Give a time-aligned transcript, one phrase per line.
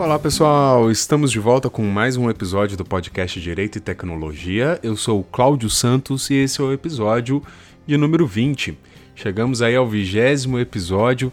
[0.00, 4.80] Olá pessoal, estamos de volta com mais um episódio do podcast Direito e Tecnologia.
[4.82, 7.42] Eu sou o Cláudio Santos e esse é o episódio
[7.86, 8.78] de número 20.
[9.14, 11.30] Chegamos aí ao vigésimo episódio.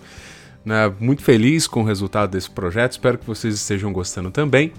[0.65, 0.93] Né?
[0.99, 4.73] Muito feliz com o resultado desse projeto, espero que vocês estejam gostando também.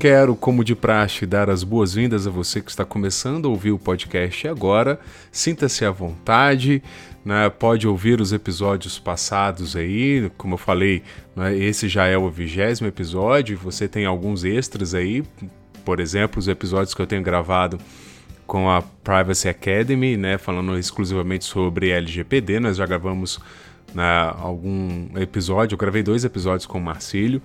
[0.00, 3.78] Quero, como de praxe, dar as boas-vindas a você que está começando a ouvir o
[3.78, 5.00] podcast agora.
[5.32, 6.82] Sinta-se à vontade,
[7.24, 7.48] né?
[7.50, 10.30] pode ouvir os episódios passados aí.
[10.36, 11.02] Como eu falei,
[11.34, 11.56] né?
[11.56, 13.58] esse já é o vigésimo episódio.
[13.58, 15.22] Você tem alguns extras aí,
[15.84, 17.78] por exemplo, os episódios que eu tenho gravado
[18.46, 20.38] com a Privacy Academy, né?
[20.38, 22.60] falando exclusivamente sobre LGPD.
[22.60, 23.38] Nós já gravamos
[23.94, 27.42] né, algum episódio, eu gravei dois episódios com o Marcílio.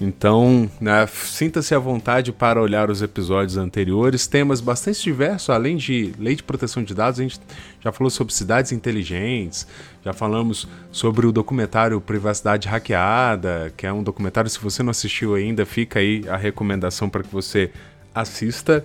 [0.00, 6.14] Então, né, sinta-se à vontade para olhar os episódios anteriores, temas bastante diversos, além de
[6.18, 7.38] lei de proteção de dados, a gente
[7.84, 9.66] já falou sobre cidades inteligentes,
[10.02, 15.34] já falamos sobre o documentário Privacidade Hackeada, que é um documentário, se você não assistiu
[15.34, 17.70] ainda, fica aí a recomendação para que você
[18.14, 18.82] assista.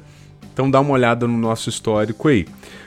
[0.53, 2.45] Então dá uma olhada no nosso histórico aí.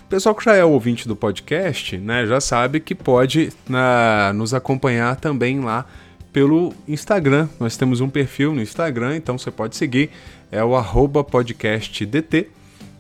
[0.09, 5.17] Pessoal que já é ouvinte do podcast, né, já sabe que pode na, nos acompanhar
[5.17, 5.87] também lá
[6.33, 7.49] pelo Instagram.
[7.59, 10.11] Nós temos um perfil no Instagram, então você pode seguir.
[10.51, 12.49] É o arroba podcastdt.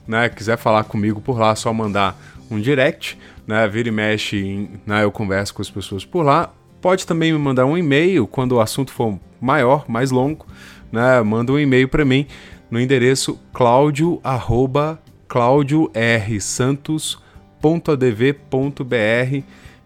[0.06, 0.28] Né?
[0.28, 2.18] Quiser falar comigo por lá, é só mandar
[2.50, 3.18] um direct.
[3.46, 3.66] Né?
[3.68, 5.04] Vira e mexe, né?
[5.04, 6.52] eu converso com as pessoas por lá.
[6.80, 10.46] Pode também me mandar um e-mail quando o assunto for maior, mais longo.
[10.92, 11.20] Né?
[11.22, 12.26] Manda um e-mail para mim
[12.70, 15.00] no endereço claudio, arroba,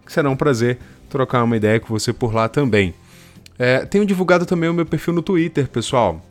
[0.05, 0.77] que será um prazer
[1.09, 2.93] trocar uma ideia com você por lá também.
[3.57, 6.21] É, tenho divulgado também o meu perfil no Twitter, pessoal.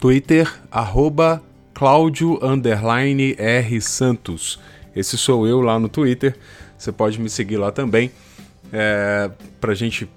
[0.00, 1.42] Twitter, arroba
[3.38, 4.60] R Santos.
[4.94, 6.36] Esse sou eu lá no Twitter.
[6.76, 8.10] Você pode me seguir lá também.
[8.72, 9.30] É,
[9.60, 10.08] pra gente.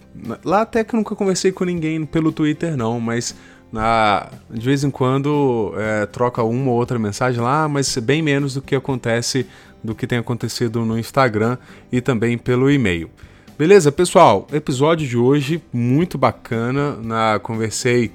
[0.44, 3.36] Lá até que eu nunca conversei com ninguém pelo Twitter, não, mas
[3.72, 8.56] na, de vez em quando é, troca uma ou outra mensagem lá, mas bem menos
[8.56, 9.46] do que acontece
[9.84, 11.58] do que tem acontecido no Instagram
[11.92, 13.10] e também pelo e-mail.
[13.60, 14.48] Beleza, pessoal?
[14.54, 16.96] Episódio de hoje muito bacana.
[16.96, 18.10] Na, conversei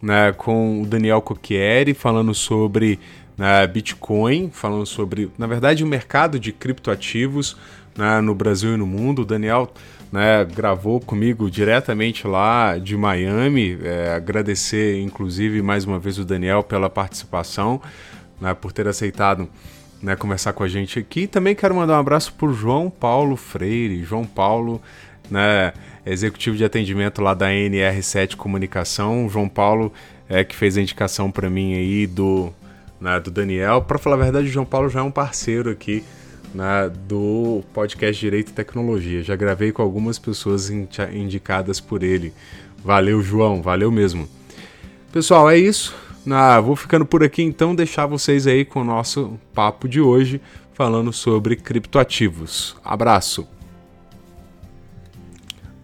[0.00, 3.00] né, com o Daniel Cocchieri falando sobre
[3.36, 7.56] né, Bitcoin, falando sobre, na verdade, o mercado de criptoativos
[7.98, 9.22] né, no Brasil e no mundo.
[9.22, 9.74] O Daniel
[10.12, 13.76] né, gravou comigo diretamente lá de Miami.
[13.82, 17.82] É, agradecer, inclusive, mais uma vez o Daniel pela participação,
[18.40, 19.48] né, por ter aceitado
[20.02, 21.26] né, conversar com a gente aqui.
[21.26, 24.04] Também quero mandar um abraço para João Paulo Freire.
[24.04, 24.80] João Paulo,
[25.30, 25.72] né,
[26.04, 29.28] executivo de atendimento lá da NR7 Comunicação.
[29.28, 29.92] João Paulo
[30.28, 32.52] é que fez a indicação para mim aí do,
[33.00, 33.82] né, do Daniel.
[33.82, 36.04] Para falar a verdade, o João Paulo já é um parceiro aqui
[36.54, 39.22] né, do podcast Direito e Tecnologia.
[39.22, 42.32] Já gravei com algumas pessoas indicadas por ele.
[42.84, 44.28] Valeu, João, valeu mesmo.
[45.12, 46.05] Pessoal, é isso.
[46.28, 50.40] Ah, vou ficando por aqui então, deixar vocês aí com o nosso papo de hoje,
[50.72, 52.76] falando sobre criptoativos.
[52.84, 53.46] Abraço!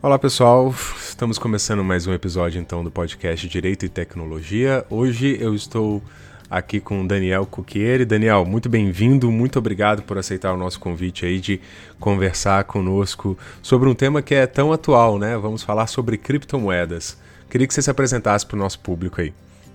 [0.02, 4.84] Olá pessoal, estamos começando mais um episódio então do podcast Direito e Tecnologia.
[4.90, 6.02] Hoje eu estou
[6.50, 8.04] aqui com Daniel Cucchieri.
[8.04, 11.60] Daniel, muito bem-vindo, muito obrigado por aceitar o nosso convite aí de
[12.00, 15.38] conversar conosco sobre um tema que é tão atual, né?
[15.38, 17.16] Vamos falar sobre criptomoedas.
[17.48, 19.32] Queria que você se apresentasse para o nosso público aí.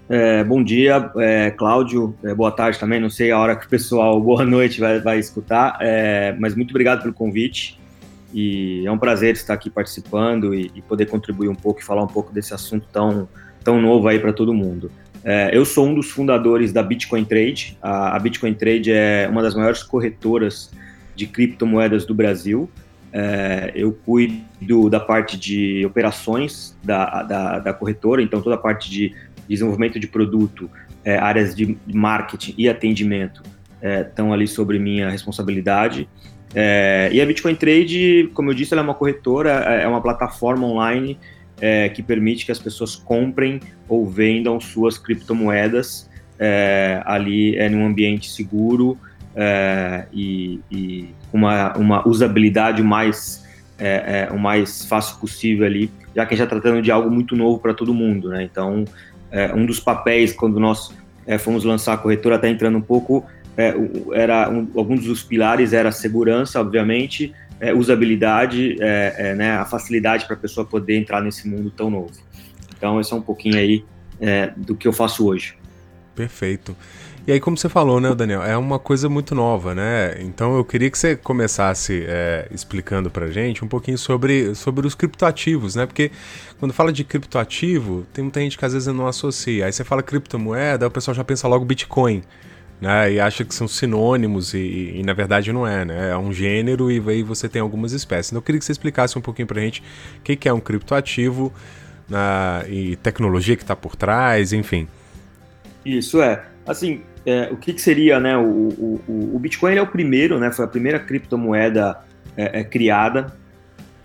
[0.09, 2.15] É, bom dia, é, Cláudio.
[2.23, 2.99] É, boa tarde também.
[2.99, 5.77] Não sei a hora que o pessoal, boa noite, vai, vai escutar.
[5.81, 7.77] É, mas muito obrigado pelo convite.
[8.33, 12.03] E é um prazer estar aqui participando e, e, poder contribuir um pouco e falar
[12.03, 13.27] um pouco desse assunto tão,
[13.63, 14.91] tão novo aí para todo mundo.
[15.23, 17.77] É, eu sou um dos fundadores da Bitcoin Trade.
[17.81, 20.71] A, a, Bitcoin Trade é uma das maiores corretoras
[21.15, 22.69] de criptomoedas do Brasil.
[23.11, 28.89] É, eu cuido da parte de operações da, da, da corretora, então toda a parte
[28.89, 29.13] de
[29.47, 30.69] desenvolvimento de produto,
[31.03, 33.41] é, áreas de marketing e atendimento
[33.81, 36.07] é, estão ali sobre minha responsabilidade.
[36.53, 40.01] É, e a Bitcoin Trade, como eu disse, ela é uma corretora, é, é uma
[40.01, 41.17] plataforma online
[41.59, 46.09] é, que permite que as pessoas comprem ou vendam suas criptomoedas
[46.39, 48.97] é, ali é, num ambiente seguro
[50.11, 53.45] e, e uma, uma usabilidade mais
[53.79, 57.11] é, é, o mais fácil possível ali, já que a gente está tratando de algo
[57.11, 58.43] muito novo para todo mundo, né?
[58.43, 58.85] Então,
[59.31, 60.93] é, um dos papéis quando nós
[61.25, 63.25] é, fomos lançar a corretora, até entrando um pouco,
[63.57, 63.73] é,
[64.13, 70.25] era um, alguns dos pilares era segurança, obviamente, é, usabilidade, é, é, né, a facilidade
[70.25, 72.11] para a pessoa poder entrar nesse mundo tão novo.
[72.77, 73.83] Então, esse é um pouquinho aí
[74.55, 75.55] do que eu faço hoje.
[76.17, 76.75] Perfeito.
[77.27, 80.15] E aí, como você falou, né, Daniel, é uma coisa muito nova, né?
[80.21, 84.95] Então eu queria que você começasse é, explicando pra gente um pouquinho sobre, sobre os
[84.95, 85.85] criptoativos, né?
[85.85, 86.09] Porque
[86.59, 89.67] quando fala de criptoativo, tem muita gente que às vezes não associa.
[89.67, 92.23] Aí você fala criptomoeda, o pessoal já pensa logo Bitcoin.
[92.79, 96.11] Né, e acha que são sinônimos e, e, e, na verdade não é, né?
[96.11, 98.31] É um gênero e aí você tem algumas espécies.
[98.31, 99.83] Então eu queria que você explicasse um pouquinho pra gente
[100.19, 101.51] o que, é um criptoativo
[102.07, 104.87] né, e tecnologia que está por trás, enfim.
[105.87, 106.43] Isso é.
[106.65, 108.37] Assim, é, o que, que, seria, né?
[108.37, 110.51] O, o, o Bitcoin é o primeiro, né?
[110.51, 111.97] Foi a primeira criptomoeda
[112.35, 113.33] é, é, criada.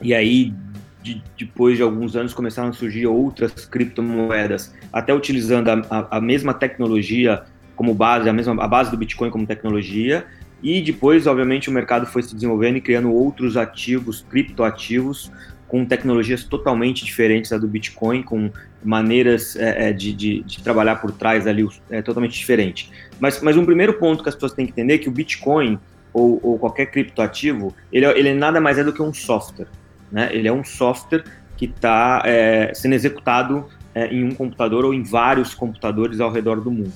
[0.01, 0.55] E aí,
[1.03, 6.21] de, depois de alguns anos, começaram a surgir outras criptomoedas, até utilizando a, a, a
[6.21, 7.43] mesma tecnologia
[7.75, 10.25] como base, a mesma a base do Bitcoin como tecnologia.
[10.63, 15.33] E depois, obviamente, o mercado foi se desenvolvendo e criando outros ativos, criptoativos,
[15.73, 18.51] com tecnologias totalmente diferentes da do Bitcoin, com
[18.85, 22.93] maneiras é, é, de, de, de, trabalhar por trás ali é, totalmente diferente.
[23.19, 25.79] Mas, mas um primeiro ponto que as pessoas têm que entender é que o Bitcoin
[26.13, 29.69] ou, ou qualquer criptoativo, ele, ele nada mais é do que um software.
[30.11, 30.29] Né?
[30.31, 31.25] Ele é um software
[31.57, 36.61] que está é, sendo executado é, em um computador ou em vários computadores ao redor
[36.61, 36.93] do mundo.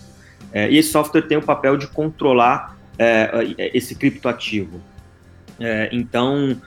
[0.53, 2.77] É, e esse software tem o papel de controlar
[3.75, 4.81] esse criptoativo.
[5.93, 6.59] então,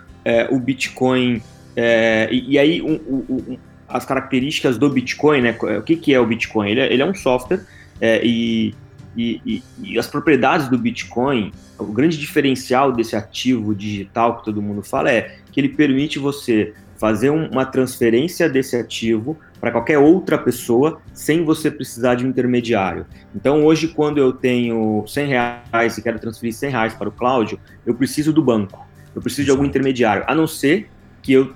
[0.52, 1.42] o Bitcoin
[1.82, 3.00] é, e, e, aí, um,
[3.30, 5.58] um, as características do Bitcoin, né?
[5.78, 6.72] O que, que é o Bitcoin?
[6.72, 7.62] Ele é, ele é um software
[8.02, 8.76] é, e,
[9.16, 14.84] e, e, as propriedades do Bitcoin, o grande diferencial desse ativo digital que todo mundo
[14.84, 21.02] fala é que ele permite você fazer uma transferência desse ativo para qualquer outra pessoa
[21.14, 23.06] sem você precisar de um intermediário.
[23.34, 27.58] Então, hoje, quando eu tenho 100 reais e quero transferir 100 reais para o Cláudio,
[27.86, 28.86] eu preciso do banco,
[29.16, 30.90] eu preciso de algum intermediário, a não ser
[31.22, 31.54] que eu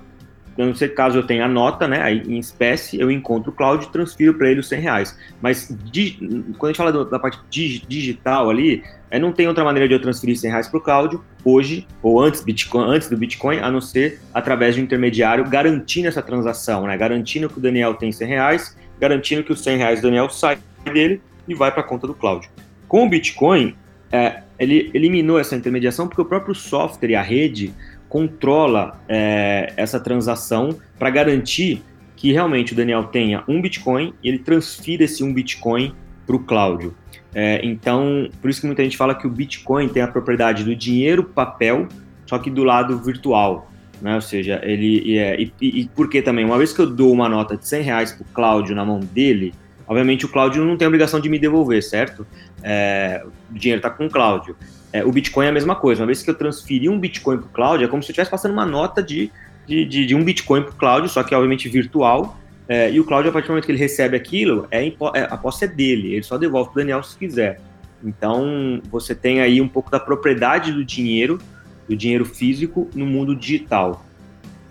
[0.56, 3.84] não sei caso eu tenha a nota, né, aí em espécie, eu encontro o cloud
[3.84, 5.18] e transfiro para ele os 100 reais.
[5.40, 6.16] Mas di,
[6.58, 9.94] quando a gente fala do, da parte digital ali, é, não tem outra maneira de
[9.94, 13.70] eu transferir 100 reais para o cloud hoje, ou antes, Bitcoin, antes do Bitcoin, a
[13.70, 18.12] não ser através de um intermediário garantindo essa transação, né, garantindo que o Daniel tem
[18.12, 21.84] 100 reais, garantindo que os 100 reais do Daniel sai dele e vai para a
[21.84, 22.48] conta do cloud.
[22.86, 23.74] Com o Bitcoin,
[24.12, 27.74] é, ele eliminou essa intermediação porque o próprio software e a rede
[28.14, 31.82] controla é, essa transação para garantir
[32.14, 35.92] que realmente o Daniel tenha um Bitcoin e ele transfira esse um Bitcoin
[36.24, 36.94] para o Cláudio.
[37.34, 40.76] É, então, por isso que muita gente fala que o Bitcoin tem a propriedade do
[40.76, 41.88] dinheiro papel,
[42.24, 43.68] só que do lado virtual.
[44.00, 44.14] Né?
[44.14, 46.44] Ou seja, ele é, e, e, e por que também?
[46.44, 49.00] Uma vez que eu dou uma nota de 100 reais para o Cláudio na mão
[49.00, 49.52] dele,
[49.88, 52.24] obviamente o Cláudio não tem obrigação de me devolver, certo?
[52.62, 54.54] É, o dinheiro está com o Cláudio.
[54.94, 56.02] É, o Bitcoin é a mesma coisa.
[56.02, 58.30] Uma vez que eu transferi um Bitcoin para o cloud, é como se eu estivesse
[58.30, 59.28] passando uma nota de,
[59.66, 62.38] de, de, de um Bitcoin para o cloud, só que obviamente virtual.
[62.68, 65.36] É, e o cloud, a partir do momento que ele recebe aquilo, é, é a
[65.36, 67.60] posse é dele, ele só devolve para o Daniel se quiser.
[68.04, 71.40] Então, você tem aí um pouco da propriedade do dinheiro,
[71.88, 74.06] do dinheiro físico, no mundo digital.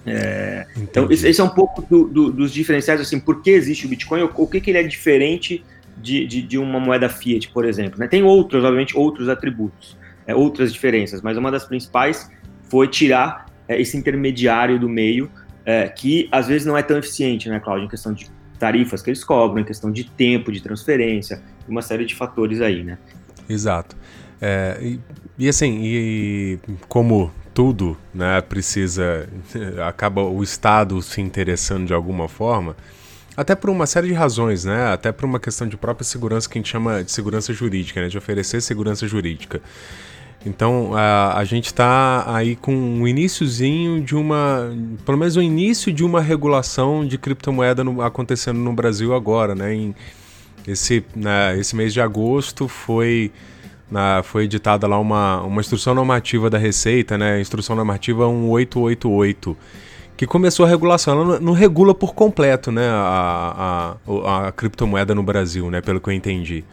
[0.06, 3.86] É, então, esse, esse, é um pouco do, do, dos diferenciais, assim, por que existe
[3.86, 5.62] o Bitcoin, o, o que, que ele é diferente
[5.98, 8.00] de, de, de, uma moeda fiat, por exemplo.
[8.00, 8.08] Né?
[8.08, 12.30] Tem outros, obviamente, outros atributos é, outras diferenças, mas uma das principais
[12.70, 15.30] foi tirar é, esse intermediário do meio,
[15.66, 18.30] é, que às vezes não é tão eficiente, né, Cláudio, em questão de
[18.60, 22.84] tarifas que eles cobram, em questão de tempo de transferência, uma série de fatores aí,
[22.84, 22.98] né?
[23.48, 23.96] Exato.
[24.42, 25.00] É, e,
[25.38, 29.28] e, assim, e, como tudo, né, precisa,
[29.88, 32.76] acaba o Estado se interessando de alguma forma,
[33.36, 34.94] até por uma série de razões, né?
[34.94, 38.08] Até por uma questão de própria segurança que a gente chama de segurança jurídica, né?
[38.08, 39.60] De oferecer segurança jurídica.
[40.46, 44.72] Então a, a gente está aí com um iníciozinho de uma,
[45.06, 49.74] pelo menos o início de uma regulação de criptomoeda no, acontecendo no Brasil agora, né?
[49.74, 49.96] Em,
[50.68, 53.32] esse, né, esse mês de agosto foi,
[53.92, 57.40] na, foi editada lá uma, uma instrução normativa da Receita, né?
[57.40, 59.58] Instrução normativa 1888
[60.16, 61.14] que começou a regulação.
[61.14, 66.00] Ela não, não regula por completo, né, a, a, a, criptomoeda no Brasil, né, pelo
[66.00, 66.64] que eu entendi.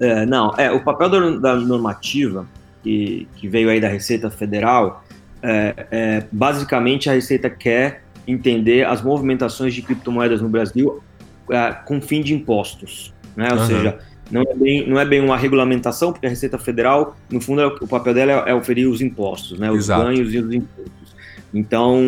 [0.00, 1.08] É, não, é, o papel
[1.40, 2.46] da, normativa
[2.82, 5.04] que, que veio aí da Receita Federal,
[5.42, 11.02] é, é, basicamente a Receita quer entender as movimentações de criptomoedas no Brasil
[11.50, 13.48] é, com fim de impostos, né?
[13.52, 13.66] Ou uhum.
[13.66, 13.98] seja,
[14.30, 17.66] não é, bem, não é bem uma regulamentação, porque a Receita Federal, no fundo, é
[17.66, 19.70] o papel dela é, é oferir os impostos, né?
[19.70, 20.04] Os Exato.
[20.04, 21.16] ganhos e os impostos.
[21.52, 21.98] Então,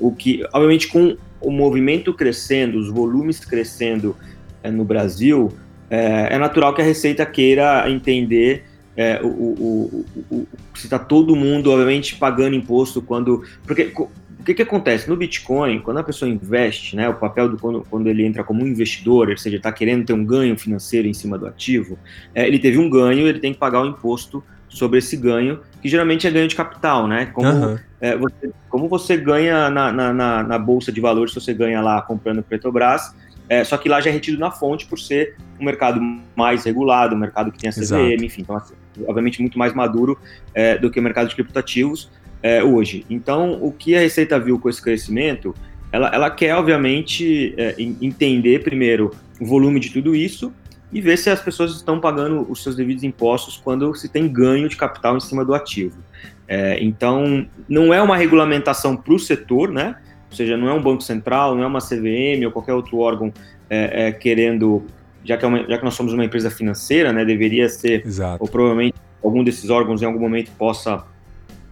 [0.00, 4.14] o que, obviamente, com o movimento crescendo, os volumes crescendo
[4.62, 5.50] no Brasil,
[5.90, 8.64] é, é, natural que a Receita queira entender
[8.96, 13.42] é, o, o, o, se está todo mundo, obviamente, pagando imposto quando.
[13.66, 13.92] Porque
[14.40, 15.08] o que, que acontece?
[15.08, 18.66] No Bitcoin, quando a pessoa investe, né, o papel do quando, quando ele entra como
[18.66, 21.98] investidor, ou seja, está querendo ter um ganho financeiro em cima do ativo,
[22.34, 25.88] é, ele teve um ganho, ele tem que pagar o imposto sobre esse ganho, que
[25.88, 27.26] geralmente é ganho de capital, né?
[27.26, 27.78] Como, uhum.
[28.00, 31.80] é, você, como você ganha na, na, na, na, bolsa de valores, se você ganha
[31.80, 33.14] lá comprando Petrobras,
[33.50, 36.00] é, só que lá já é retido na fonte por ser um mercado
[36.36, 38.24] mais regulado, um mercado que tem a CVM, Exato.
[38.24, 38.74] enfim, então, assim,
[39.08, 40.16] obviamente muito mais maduro
[40.54, 42.08] é, do que o mercado de criptativos
[42.44, 43.04] é, hoje.
[43.10, 45.52] Então, o que a Receita viu com esse crescimento,
[45.90, 50.52] ela, ela quer, obviamente, é, entender primeiro o volume de tudo isso
[50.92, 54.68] e ver se as pessoas estão pagando os seus devidos impostos quando se tem ganho
[54.68, 55.98] de capital em cima do ativo.
[56.46, 59.96] É, então, não é uma regulamentação para o setor, né?
[60.30, 63.32] Ou seja, não é um banco central, não é uma CVM ou qualquer outro órgão
[63.68, 64.86] é, é, querendo,
[65.24, 67.24] já que, é uma, já que nós somos uma empresa financeira, né?
[67.24, 68.42] Deveria ser, Exato.
[68.42, 71.04] ou provavelmente algum desses órgãos em algum momento possa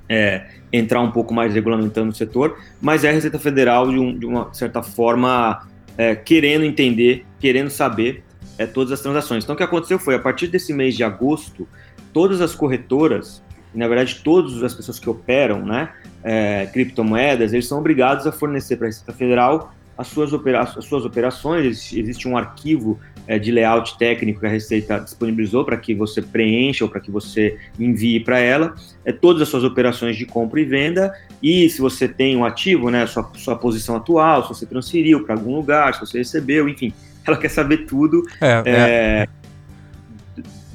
[0.09, 4.19] é, entrar um pouco mais regulamentando o setor, mas é a Receita Federal de, um,
[4.19, 8.23] de uma certa forma é, querendo entender, querendo saber
[8.57, 9.45] é, todas as transações.
[9.45, 11.67] Então, o que aconteceu foi, a partir desse mês de agosto,
[12.13, 13.43] todas as corretoras,
[13.75, 15.91] na verdade, todas as pessoas que operam né,
[16.23, 20.85] é, criptomoedas, eles são obrigados a fornecer para a Receita Federal as suas, opera as
[20.85, 21.93] suas operações.
[21.93, 26.85] Existe um arquivo é, de layout técnico que a Receita disponibilizou para que você preencha
[26.85, 30.65] ou para que você envie para ela é, todas as suas operações de compra e
[30.65, 35.25] venda e se você tem um ativo, né, sua, sua posição atual, se você transferiu
[35.25, 36.93] para algum lugar, se você recebeu, enfim
[37.27, 38.23] ela quer saber tudo.
[38.41, 39.29] É, é,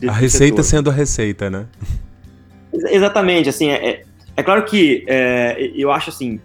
[0.02, 0.78] é a receita setor.
[0.78, 1.66] sendo a receita, né?
[2.74, 4.04] Exatamente, assim, é, é,
[4.38, 6.40] é claro que é, eu acho assim,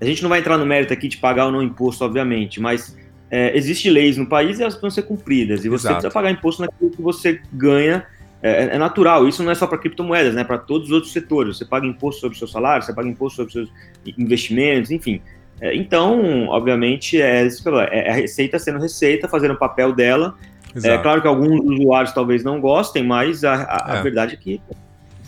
[0.00, 2.96] a gente não vai entrar no mérito aqui de pagar ou não imposto, obviamente, mas
[3.30, 5.94] é, existe leis no país e elas precisam ser cumpridas, e você Exato.
[5.94, 8.06] precisa pagar imposto naquilo que você ganha,
[8.42, 11.56] é, é natural, isso não é só para criptomoedas, né, para todos os outros setores,
[11.56, 15.22] você paga imposto sobre o seu salário, você paga imposto sobre os seus investimentos, enfim,
[15.62, 17.46] é, então, obviamente, é,
[17.92, 20.34] é a receita sendo receita, fazendo o papel dela.
[20.74, 20.94] É Exato.
[20.94, 23.98] É claro que alguns usuários talvez não gostem, mas a, a, é.
[23.98, 24.60] a verdade é que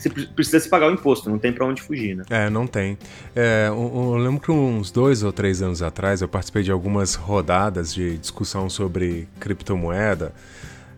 [0.04, 2.24] você precisa se pagar o imposto, não tem para onde fugir, né?
[2.28, 2.98] É, não tem.
[3.34, 7.14] É, eu, eu, lembro que uns dois ou três anos atrás eu participei de algumas
[7.14, 10.32] rodadas de discussão sobre criptomoeda.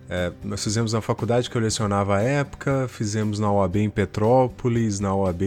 [0.09, 5.01] É, nós fizemos na faculdade que eu lecionava à época, fizemos na UAB em Petrópolis,
[5.01, 5.43] na UAB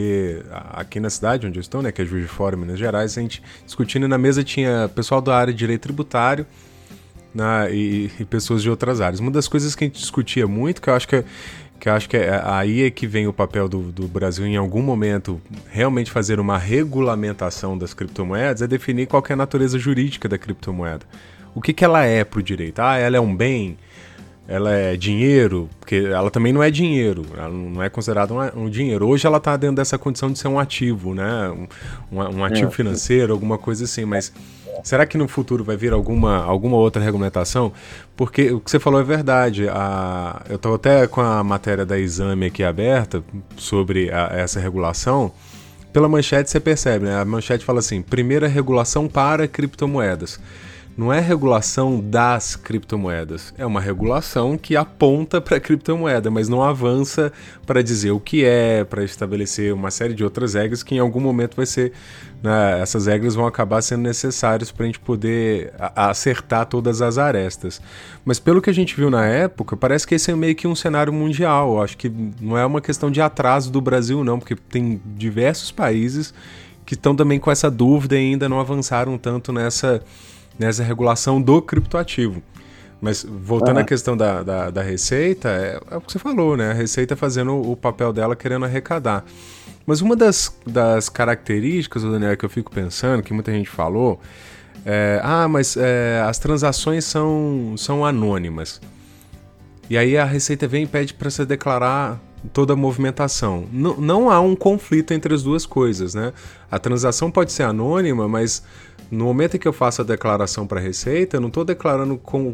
[0.74, 3.22] aqui na cidade onde eu estou, né, que é Juiz de Fora, Minas Gerais, a
[3.22, 6.46] gente discutindo na mesa tinha pessoal da área de direito tributário
[7.34, 9.20] né, e, e, pessoas de outras áreas.
[9.20, 11.24] Uma das coisas que a gente discutia muito, que eu acho que,
[11.80, 14.58] que, eu acho que é, aí é que vem o papel do, do Brasil em
[14.58, 20.28] algum momento realmente fazer uma regulamentação das criptomoedas, é definir qual é a natureza jurídica
[20.28, 21.06] da criptomoeda.
[21.56, 22.80] O que, que ela é para o direito?
[22.80, 23.78] Ah, ela é um bem?
[24.50, 28.68] ela é dinheiro, porque ela também não é dinheiro, ela não é considerada um, um
[28.68, 29.08] dinheiro.
[29.08, 31.52] Hoje ela está dentro dessa condição de ser um ativo, né?
[32.12, 32.72] Um, um ativo é.
[32.72, 34.34] financeiro, alguma coisa assim, mas
[34.84, 37.72] será que no futuro vai vir alguma, alguma outra regulamentação?
[38.16, 39.68] Porque o que você falou é verdade.
[39.70, 43.24] A, eu estou até com a matéria da exame aqui aberta
[43.58, 45.32] sobre a, essa regulação.
[45.92, 47.20] Pela manchete você percebe, né?
[47.20, 50.40] A manchete fala assim: primeira regulação para criptomoedas
[51.00, 56.62] não é regulação das criptomoedas, é uma regulação que aponta para a criptomoeda, mas não
[56.62, 57.32] avança
[57.65, 61.22] para dizer o que é, para estabelecer uma série de outras regras que em algum
[61.22, 61.94] momento vai ser.
[62.44, 67.82] Né, essas regras vão acabar sendo necessárias para a gente poder acertar todas as arestas.
[68.25, 70.75] Mas pelo que a gente viu na época, parece que esse é meio que um
[70.75, 71.82] cenário mundial.
[71.82, 76.34] Acho que não é uma questão de atraso do Brasil, não, porque tem diversos países
[76.86, 80.03] que estão também com essa dúvida e ainda não avançaram tanto nessa
[80.60, 82.44] nessa regulação do criptoativo.
[83.01, 83.84] Mas voltando uhum.
[83.84, 86.72] à questão da, da, da receita, é, é, o que você falou, né?
[86.72, 89.24] A receita fazendo o papel dela querendo arrecadar.
[89.86, 94.20] Mas uma das, das características, Daniel, que eu fico pensando, que muita gente falou,
[94.86, 98.82] é, ah, mas é, as transações são, são anônimas.
[99.89, 102.20] E aí a Receita vem e pede para você declarar
[102.54, 103.68] toda a movimentação.
[103.74, 106.34] N não há um conflito entre as duas coisas, né?
[106.70, 108.63] A transação pode ser anônima, mas
[109.12, 112.18] no momento em que eu faço a declaração para a Receita, eu não estou declarando
[112.18, 112.54] com,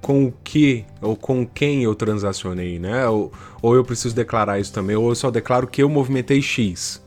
[0.00, 3.08] com o que ou com quem eu transacionei, né?
[3.08, 7.02] Ou, ou eu preciso declarar isso também, ou eu só declaro que eu movimentei X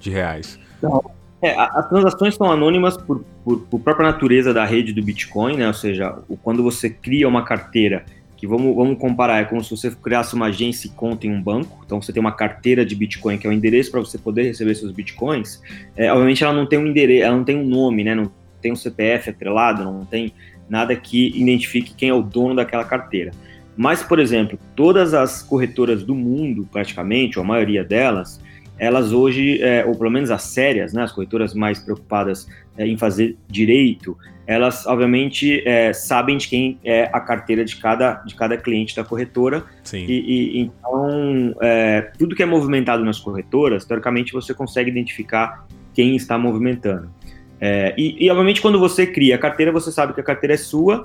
[0.00, 0.58] de reais.
[0.82, 1.02] Não.
[1.40, 5.66] É, as transações são anônimas por, por, por, própria natureza da rede do Bitcoin, né?
[5.66, 8.06] Ou seja, quando você cria uma carteira
[8.44, 11.40] que vamos, vamos comparar, é como se você criasse uma agência e conta em um
[11.40, 14.42] banco, então você tem uma carteira de Bitcoin, que é o endereço para você poder
[14.42, 15.62] receber seus Bitcoins,
[15.96, 18.70] é, obviamente ela não tem um endereço, ela não tem um nome, né, não tem
[18.70, 20.30] um CPF atrelado, não tem
[20.68, 23.30] nada que identifique quem é o dono daquela carteira.
[23.76, 28.40] Mas, por exemplo, todas as corretoras do mundo, praticamente, ou a maioria delas,
[28.78, 32.46] elas hoje, é, ou pelo menos as sérias, né, as corretoras mais preocupadas
[32.76, 38.14] é, em fazer direito, elas obviamente é, sabem de quem é a carteira de cada,
[38.26, 39.64] de cada cliente da corretora.
[39.82, 40.04] Sim.
[40.06, 46.16] E, e então, é, tudo que é movimentado nas corretoras, teoricamente você consegue identificar quem
[46.16, 47.10] está movimentando.
[47.60, 50.58] É, e, e, obviamente, quando você cria a carteira, você sabe que a carteira é
[50.58, 51.04] sua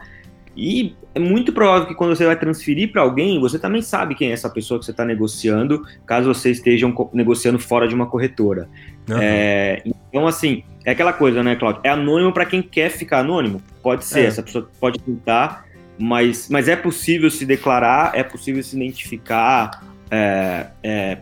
[0.57, 4.29] e é muito provável que quando você vai transferir para alguém, você também sabe quem
[4.29, 8.67] é essa pessoa que você está negociando, caso você esteja negociando fora de uma corretora.
[9.07, 9.93] Uhum.
[10.09, 11.81] Então, assim, é aquela coisa, né, Claudio?
[11.83, 13.61] É anônimo para quem quer ficar anônimo?
[13.83, 14.25] Pode ser, é.
[14.25, 15.65] essa pessoa pode tentar,
[15.99, 21.17] mas, mas é possível se declarar, é possível se identificar é, é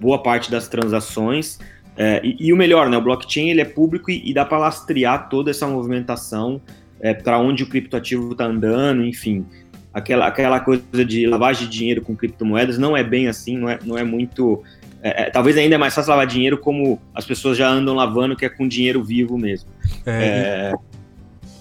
[0.00, 1.58] boa parte das transações.
[1.96, 2.96] É, e, e, o melhor, né?
[2.96, 6.60] O blockchain ele é público e, e dá para lastrear toda essa movimentação
[7.00, 9.44] é, para onde o criptoativo está andando, enfim.
[9.92, 13.78] Aquela, aquela coisa de lavagem de dinheiro com criptomoedas não é bem assim, não é,
[13.82, 14.62] não é muito.
[15.06, 18.34] É, é, talvez ainda é mais fácil lavar dinheiro como as pessoas já andam lavando,
[18.34, 19.70] que é com dinheiro vivo mesmo.
[20.04, 20.74] É, é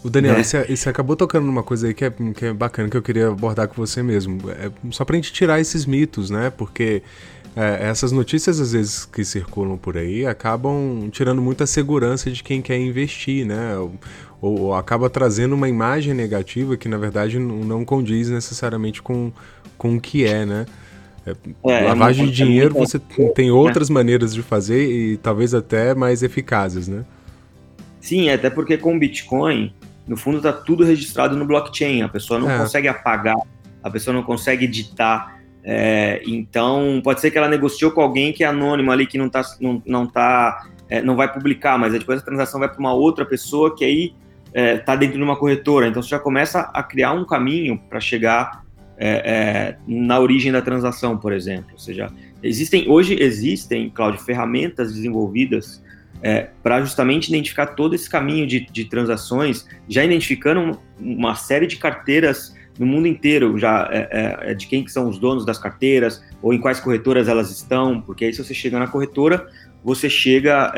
[0.04, 2.98] o Daniel, você, você, acabou tocando numa coisa aí que é, que é bacana, que
[2.98, 4.40] eu queria abordar com você mesmo.
[4.50, 6.52] É, só pra gente tirar esses mitos, né?
[6.56, 7.04] Porque
[7.56, 12.64] é, essas notícias, às vezes, que circulam por aí, acabam tirando muita segurança de quem
[12.64, 13.78] quer investir, né?
[13.78, 13.94] ou,
[14.42, 19.32] ou, acaba trazendo uma imagem negativa que na verdade não, não condiz necessariamente com,
[19.78, 20.66] com o que é, né?
[21.26, 21.32] É,
[21.72, 23.00] é, é lavagem de dinheiro você
[23.34, 27.04] tem outras maneiras de fazer e talvez até mais eficazes, né?
[28.00, 29.74] Sim, até porque com o Bitcoin,
[30.08, 32.60] no fundo está tudo registrado no blockchain, a pessoa não é.
[32.60, 33.38] consegue apagar,
[33.82, 35.40] a pessoa não consegue editar.
[35.64, 39.28] É, então, pode ser que ela negociou com alguém que é anônimo ali, que não,
[39.28, 42.94] tá, não, não, tá, é, não vai publicar, mas depois a transação vai para uma
[42.94, 44.14] outra pessoa que aí
[44.48, 45.88] está é, tá dentro de uma corretora.
[45.88, 48.65] Então você já começa a criar um caminho para chegar
[48.98, 51.72] é, é, na origem da transação, por exemplo.
[51.74, 52.10] Ou seja,
[52.42, 55.84] existem hoje existem, Cláudio, ferramentas desenvolvidas
[56.22, 61.78] é, para justamente identificar todo esse caminho de, de transações, já identificando uma série de
[61.78, 66.24] carteiras no mundo inteiro, já é, é, de quem que são os donos das carteiras
[66.42, 69.48] ou em quais corretoras elas estão, porque aí se você chega na corretora,
[69.84, 70.74] você chega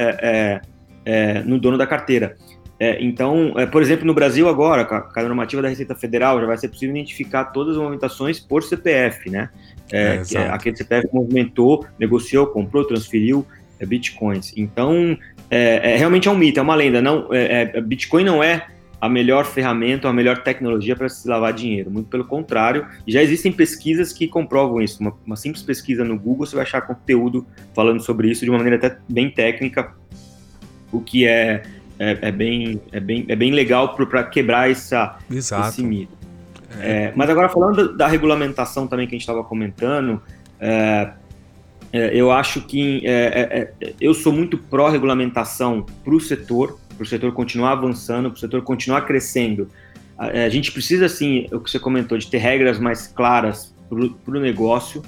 [1.45, 2.36] no dono da carteira.
[2.80, 6.46] É, então, é, por exemplo, no Brasil agora, com a, normativa da Receita Federal, já
[6.46, 9.50] vai ser possível identificar todas as movimentações por CPF, né?
[9.92, 13.46] É, é, é aquele CPF movimentou, negociou, comprou, transferiu
[13.80, 14.54] é, bitcoins.
[14.56, 15.18] Então,
[15.98, 17.02] realmente é um mito, é uma lenda.
[17.02, 17.30] Não,
[17.84, 18.68] Bitcoin não é
[19.00, 21.90] a melhor ferramenta, a melhor tecnologia para se lavar dinheiro.
[21.90, 25.00] Muito pelo contrário, já existem pesquisas que comprovam isso.
[25.00, 28.58] Uma, uma simples pesquisa no Google, você vai achar conteúdo falando sobre isso de uma
[28.58, 29.94] maneira até bem técnica,
[30.92, 31.63] o que é
[31.99, 36.15] é, é, bem, é, bem, é bem legal para quebrar essa, esse mito.
[36.79, 37.05] É.
[37.05, 37.13] é.
[37.15, 40.21] mas agora falando da, da, regulamentação também que a gente estava comentando,
[40.60, 41.12] é,
[41.91, 43.03] é, eu acho que
[43.99, 48.62] eu sou muito pró-regulamentação para o setor, para o setor continuar avançando, para o setor
[48.62, 49.69] continuar crescendo.
[50.17, 54.38] A, a, gente precisa, assim, o que você comentou, de ter regras mais claras para
[54.38, 55.01] o negócio.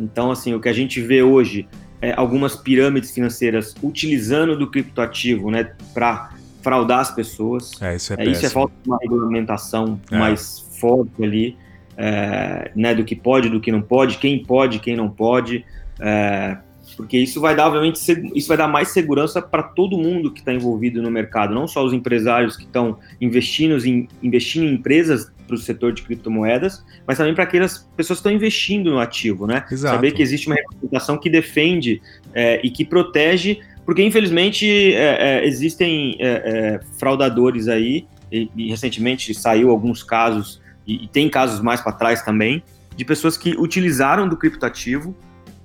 [0.00, 1.68] então, assim, o que a gente vê hoje
[2.02, 7.70] é, algumas pirâmides financeiras utilizando do criptoativo né, para fraudar as pessoas.
[7.80, 10.18] É, isso é, é Isso é falta de uma regulamentação é.
[10.18, 11.56] mais forte ali,
[11.96, 15.64] é, né, do que pode, do que não pode, quem pode, quem não pode.
[16.00, 16.58] É,
[16.96, 18.00] porque isso vai dar, obviamente,
[18.34, 21.84] isso vai dar mais segurança para todo mundo que está envolvido no mercado, não só
[21.84, 27.18] os empresários que estão investindo em, investindo em empresas para o setor de criptomoedas, mas
[27.18, 29.64] também para aquelas pessoas que estão investindo no ativo, né?
[29.70, 29.94] Exato.
[29.94, 32.00] Saber que existe uma regulamentação que defende
[32.34, 38.70] é, e que protege, porque infelizmente é, é, existem é, é, fraudadores aí, e, e,
[38.70, 42.62] recentemente saiu alguns casos, e, e tem casos mais para trás também,
[42.96, 45.14] de pessoas que utilizaram do criptoativo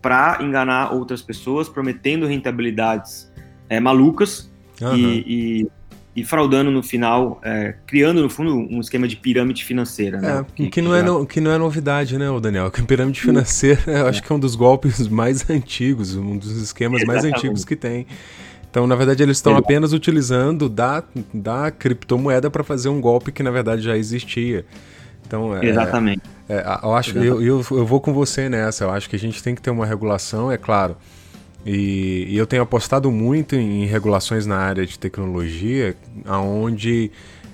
[0.02, 3.32] para enganar outras pessoas, prometendo rentabilidades
[3.70, 4.96] é, malucas uhum.
[4.96, 5.68] e, e,
[6.18, 10.20] e, fraudando no final, é, criando no fundo um esquema de pirâmide financeira.
[10.20, 10.40] Né?
[10.40, 12.72] É, que, que, não é no, que não é novidade, né, Daniel?
[12.72, 16.60] Que a pirâmide financeira eu acho que é um dos golpes mais antigos, um dos
[16.60, 17.24] esquemas Exatamente.
[17.24, 18.08] mais antigos que tem.
[18.68, 23.44] Então, na verdade, eles estão apenas utilizando da, da criptomoeda para fazer um golpe que,
[23.44, 24.66] na verdade, já existia.
[25.28, 26.24] Então, é, Exatamente.
[26.50, 28.86] É, eu acho eu, eu, eu vou com você nessa.
[28.86, 30.98] Eu acho que a gente tem que ter uma regulação, é claro.
[31.66, 37.12] E, e eu tenho apostado muito em regulações na área de tecnologia, aonde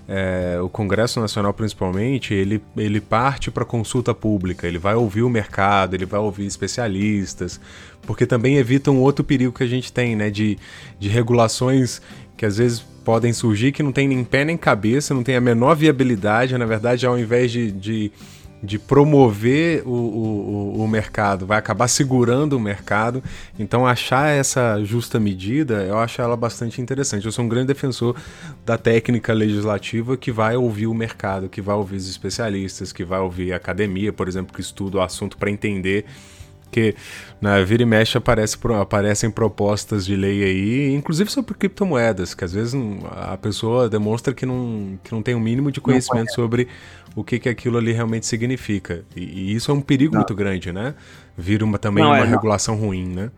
[0.08, 5.30] é, o Congresso Nacional principalmente ele, ele parte para consulta pública, ele vai ouvir o
[5.30, 7.60] mercado, ele vai ouvir especialistas,
[8.02, 10.58] porque também evita um outro perigo que a gente tem, né, de,
[11.00, 12.02] de regulações
[12.36, 15.42] que às vezes podem surgir que não tem nem pé nem cabeça, não tem a
[15.42, 18.12] menor viabilidade, na verdade, ao invés de, de
[18.64, 23.22] de promover o, o, o, mercado, vai acabar segurando o mercado.
[23.60, 27.26] Então, achar essa justa medida, eu acho ela bastante interessante.
[27.26, 28.16] Eu sou um grande defensor
[28.66, 33.20] da técnica legislativa que vai ouvir o mercado, que vai ouvir os especialistas, que vai
[33.20, 36.06] ouvir a academia, por exemplo, que estuda o assunto para entender
[36.74, 36.96] porque
[37.40, 42.44] na né, vira e mexe aparece, aparecem propostas de lei aí, inclusive sobre criptomoedas, que
[42.44, 42.74] às vezes
[43.12, 46.68] a pessoa demonstra que não, que não tem o um mínimo de conhecimento sobre
[47.16, 49.04] o que, que aquilo ali realmente significa.
[49.16, 50.22] E, e isso é um perigo não.
[50.22, 50.96] muito grande, né?
[51.38, 53.30] Vira uma, também não, uma é, regulação ruim, né?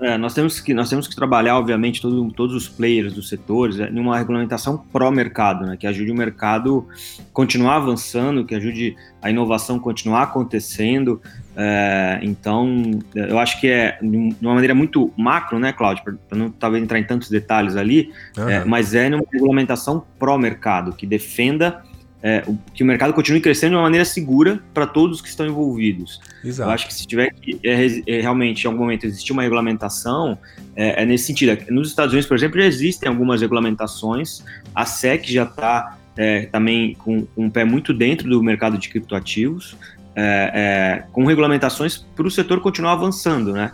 [0.00, 3.78] É, nós, temos que, nós temos que trabalhar, obviamente, todo, todos os players dos setores,
[3.78, 6.88] é, em uma regulamentação pró-mercado, né, que ajude o mercado
[7.34, 11.20] continuar avançando, que ajude a inovação continuar acontecendo.
[11.62, 16.50] É, então, eu acho que é de uma maneira muito macro, né, Cláudio, para não
[16.50, 18.48] talvez entrar em tantos detalhes ali, uhum.
[18.48, 21.82] é, mas é uma regulamentação pró-mercado, que defenda
[22.22, 22.42] é,
[22.72, 26.18] que o mercado continue crescendo de uma maneira segura para todos que estão envolvidos.
[26.42, 26.70] Exato.
[26.70, 30.38] Eu acho que se tiver que é, é, realmente em algum momento existir uma regulamentação,
[30.74, 31.58] é, é, nesse sentido.
[31.70, 34.42] Nos Estados Unidos, por exemplo, já existem algumas regulamentações.
[34.74, 38.88] A SEC já está é, também com, com, um pé muito dentro do mercado de
[38.88, 39.76] criptoativos,
[40.16, 43.72] é, com regulamentações para o setor continuar avançando, né?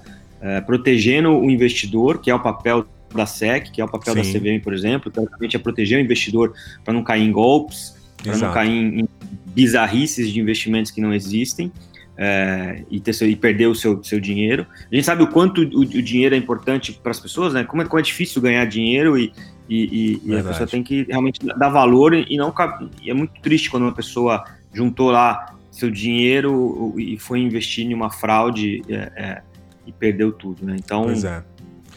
[0.65, 4.33] protegendo o investidor, que é o papel da SEC, que é o papel Sim.
[4.33, 5.11] da CVM, por exemplo,
[5.49, 6.53] que é proteger o investidor
[6.85, 9.09] para não cair em golpes para não cair em, em,
[9.55, 11.73] bizarrices de investimentos que não existem
[12.17, 14.67] é, e, ter, e perder o seu, seu dinheiro.
[14.91, 17.65] A gente sabe o quanto o, o dinheiro é importante para as pessoas, né?
[17.65, 19.33] Como é, como é difícil ganhar dinheiro e,
[19.69, 22.53] e, e a pessoa tem que realmente dar valor e não
[23.03, 27.93] e é muito triste quando uma pessoa juntou lá seu dinheiro e foi investir em
[27.93, 29.43] uma fraude é, é,
[29.87, 30.77] e perdeu tudo, né?
[30.79, 31.43] Então, é.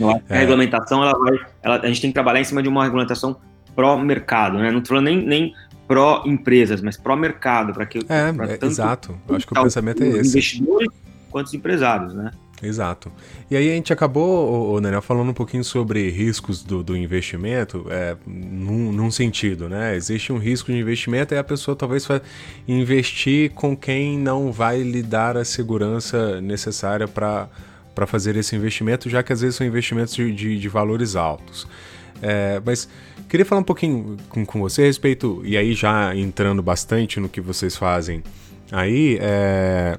[0.04, 0.40] a é.
[0.40, 3.38] regulamentação ela vai, ela, a gente tem que trabalhar em cima de uma regulamentação
[3.76, 4.70] pró-mercado, né?
[4.70, 5.54] Não estou falando nem, nem
[5.88, 9.18] pró-empresas, mas pró-mercado, para que é, é, exato.
[9.28, 10.30] Eu acho que o pensamento é esse.
[10.30, 10.90] Investidores
[11.30, 12.32] quanto os empresários, né?
[12.62, 13.12] Exato.
[13.50, 17.86] E aí a gente acabou, o Daniel, falando um pouquinho sobre riscos do, do investimento,
[17.90, 19.96] é, num, num, sentido, né?
[19.96, 22.22] Existe um risco de investimento e a pessoa talvez vai
[22.68, 27.50] investir com quem não vai lhe dar a segurança necessária para
[28.08, 31.66] fazer esse investimento, já que às vezes são investimentos de, de, de valores altos.
[32.22, 32.90] É, mas
[33.30, 37.30] queria falar um pouquinho com, com você a respeito, e aí já entrando bastante no
[37.30, 38.22] que vocês fazem
[38.72, 39.98] aí, é,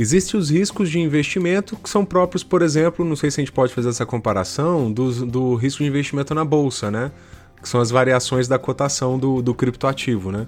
[0.00, 3.52] Existem os riscos de investimento que são próprios, por exemplo, não sei se a gente
[3.52, 7.12] pode fazer essa comparação, do, do risco de investimento na bolsa, né?
[7.60, 10.46] Que são as variações da cotação do, do criptoativo, né?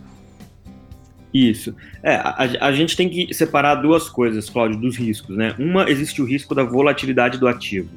[1.34, 1.76] Isso.
[2.02, 5.54] É, a, a, gente tem que separar duas coisas, Cláudio, dos riscos, né?
[5.58, 7.90] Uma, existe o risco da volatilidade do ativo.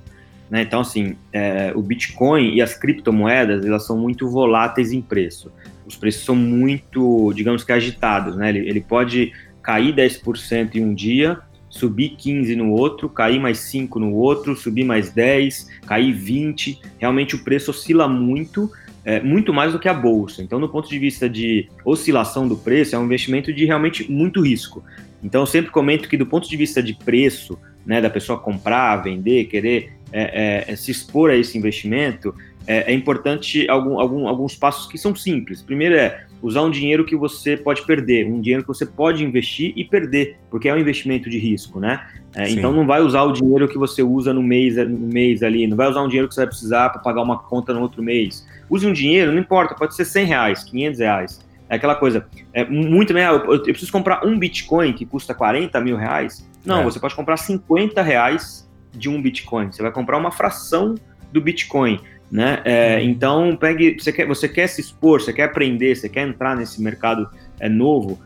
[0.49, 0.61] Né?
[0.61, 5.49] Então, assim, é, o Bitcoin e as criptomoedas, elas são muito voláteis em preço.
[5.85, 8.49] Os preços são muito, digamos que agitados, né?
[8.49, 9.31] Ele, ele pode
[9.65, 11.39] cair 10% em um dia,
[11.71, 16.80] subir 15 no outro, cair mais 5 no outro, subir mais 10, cair 20.
[16.99, 18.71] Realmente o preço oscila muito,
[19.04, 20.43] é, muito mais do que a bolsa.
[20.43, 24.39] Então, do ponto de vista de oscilação do preço, é um investimento de realmente muito
[24.41, 24.84] risco.
[25.23, 28.97] Então, eu sempre comento que do ponto de vista de preço, né, da pessoa comprar,
[28.97, 32.36] vender, querer é, é, é, se expor a esse investimento,
[32.67, 35.62] é, é, importante algum, algum, alguns passos que são simples.
[35.62, 39.74] Primeiro é usar um dinheiro que você pode perder, um dinheiro que você pode investir
[39.76, 42.06] e perder, porque é um investimento de risco, né?
[42.36, 45.65] É, então não vai usar o dinheiro que você usa no mês, no mês ali,
[45.65, 48.04] não vai usar um dinheiro que você vai precisar para pagar uma conta no outro
[48.04, 48.45] mês.
[48.69, 51.45] Use um dinheiro, não importa, pode ser 100 reais, 500 reais.
[51.69, 53.28] É aquela coisa, é muito, né?
[53.28, 56.48] Eu, eu preciso comprar um Bitcoin que custa 40 mil reais.
[56.63, 56.84] Não, é.
[56.84, 60.95] você pode comprar 50 reais de um Bitcoin, você vai comprar uma fração
[61.32, 62.00] do Bitcoin.
[62.31, 62.61] Né?
[62.65, 66.55] É, então, pegue, você quer, você quer se expor, você quer aprender, você quer entrar
[66.55, 68.19] nesse mercado é, novo,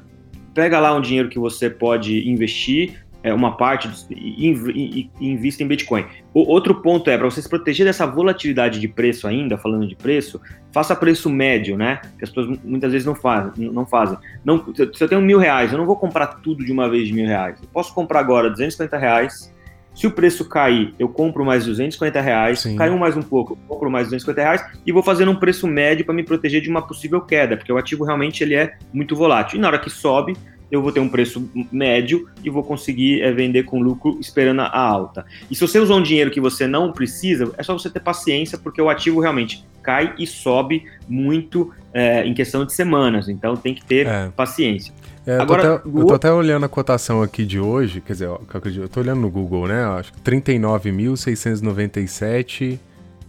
[0.54, 5.62] pega lá um dinheiro que você pode investir, é, uma parte e, e, e invista
[5.62, 6.06] em Bitcoin.
[6.34, 9.96] O outro ponto é, para você se proteger dessa volatilidade de preço ainda, falando de
[9.96, 10.40] preço,
[10.72, 12.00] faça preço médio, né?
[12.18, 13.70] Que as pessoas muitas vezes não fazem.
[13.72, 14.18] Não fazem.
[14.44, 17.14] Não, se eu tenho mil reais, eu não vou comprar tudo de uma vez de
[17.14, 17.58] mil reais.
[17.62, 19.54] Eu posso comprar agora 250 reais,
[19.94, 22.76] se o preço cair, eu compro mais 250 reais, Sim.
[22.76, 26.06] caiu mais um pouco, eu compro mais 250 reais e vou fazendo um preço médio
[26.06, 29.58] para me proteger de uma possível queda, porque o ativo realmente ele é muito volátil.
[29.58, 30.38] E na hora que sobe,
[30.72, 34.80] eu vou ter um preço médio e vou conseguir é, vender com lucro esperando a
[34.80, 35.26] alta.
[35.50, 38.58] E se você usar um dinheiro que você não precisa, é só você ter paciência,
[38.58, 43.28] porque o ativo realmente cai e sobe muito é, em questão de semanas.
[43.28, 44.30] Então tem que ter é.
[44.36, 44.94] paciência.
[45.30, 48.14] É, eu, Agora, tô até, eu tô até olhando a cotação aqui de hoje, quer
[48.14, 49.84] dizer, eu tô olhando no Google, né?
[49.84, 52.80] Acho que 39.697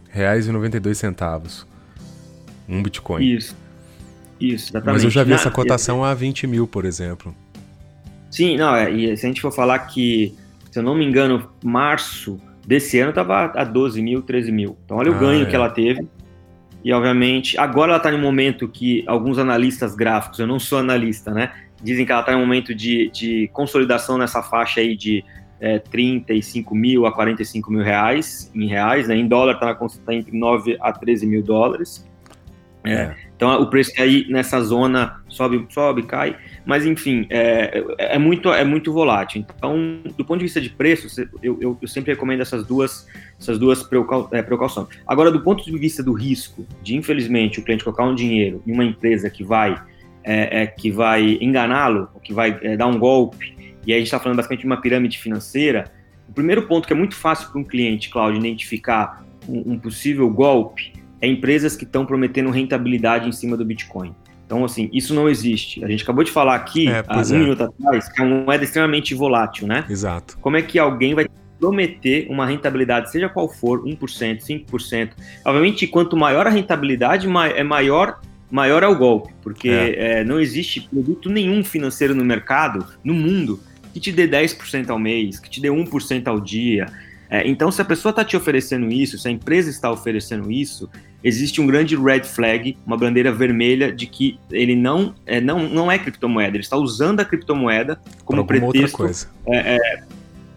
[0.08, 1.66] reais e 92 centavos.
[2.66, 3.22] Um Bitcoin.
[3.22, 3.54] Isso.
[4.40, 4.94] Isso, exatamente.
[4.94, 7.34] Mas eu já vi essa cotação a 20 mil, por exemplo.
[8.30, 10.34] Sim, não, é, e se a gente for falar que,
[10.70, 14.78] se eu não me engano, março desse ano estava a 12 mil, 13 mil.
[14.86, 15.44] Então olha o ah, ganho é.
[15.44, 16.08] que ela teve.
[16.82, 20.78] E obviamente, agora ela está em um momento que alguns analistas gráficos, eu não sou
[20.78, 21.52] analista, né?
[21.83, 25.25] Dizem que ela está em um momento de, de consolidação nessa faixa aí de
[25.61, 29.16] é, 35 mil a 45 mil reais em reais, né?
[29.16, 32.09] Em dólar está tá entre 9 a 13 mil dólares.
[32.83, 32.93] É.
[32.93, 33.16] é.
[33.37, 38.64] Então o preço aí nessa zona sobe, sobe, cai, mas enfim, é, é, muito, é
[38.64, 39.45] muito volátil.
[39.57, 43.07] Então, do ponto de vista de preço, eu, eu, eu sempre recomendo essas duas,
[43.38, 43.87] essas duas
[44.33, 44.88] é, precauções.
[45.07, 48.73] Agora, do ponto de vista do risco, de infelizmente o cliente colocar um dinheiro em
[48.73, 49.81] uma empresa que vai,
[50.24, 53.54] é, é que vai enganá-lo, que vai é, dar um golpe,
[53.87, 55.90] e aí a gente está falando basicamente de uma pirâmide financeira,
[56.28, 60.28] o primeiro ponto que é muito fácil para um cliente, Claudio, identificar um, um possível
[60.30, 64.14] golpe é empresas que estão prometendo rentabilidade em cima do Bitcoin.
[64.46, 65.85] Então, assim, isso não existe.
[65.85, 67.38] A gente acabou de falar aqui, é, há um é.
[67.38, 69.85] minuto atrás, que é uma moeda extremamente volátil, né?
[69.88, 70.38] Exato.
[70.40, 71.26] Como é que alguém vai
[71.61, 73.96] prometer uma rentabilidade, seja qual for, 1%,
[74.40, 75.11] 5%?
[75.44, 78.18] Obviamente, quanto maior a rentabilidade, é maior
[78.50, 80.20] maior é o golpe, porque é.
[80.20, 83.60] É, não existe produto nenhum financeiro no mercado, no mundo,
[83.92, 86.86] que te dê 10% ao mês, que te dê 1% ao dia.
[87.28, 90.90] É, então, se a pessoa está te oferecendo isso, se a empresa está oferecendo isso,
[91.22, 95.92] existe um grande red flag, uma bandeira vermelha de que ele não é, não, não
[95.92, 99.04] é criptomoeda, ele está usando a criptomoeda como pretexto
[99.46, 100.02] é, é,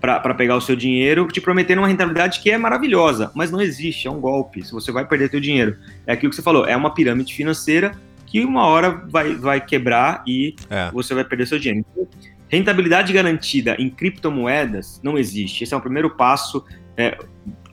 [0.03, 4.05] para pegar o seu dinheiro, te prometendo uma rentabilidade que é maravilhosa, mas não existe,
[4.05, 5.77] é um golpe, se você vai perder seu dinheiro.
[6.05, 7.93] É aquilo que você falou, é uma pirâmide financeira
[8.25, 10.91] que uma hora vai, vai quebrar e é.
[10.91, 11.85] você vai perder seu dinheiro.
[11.95, 12.07] Então,
[12.49, 15.63] Rentabilidade garantida em criptomoedas não existe.
[15.63, 16.63] Esse é o primeiro passo.
[16.95, 17.17] É,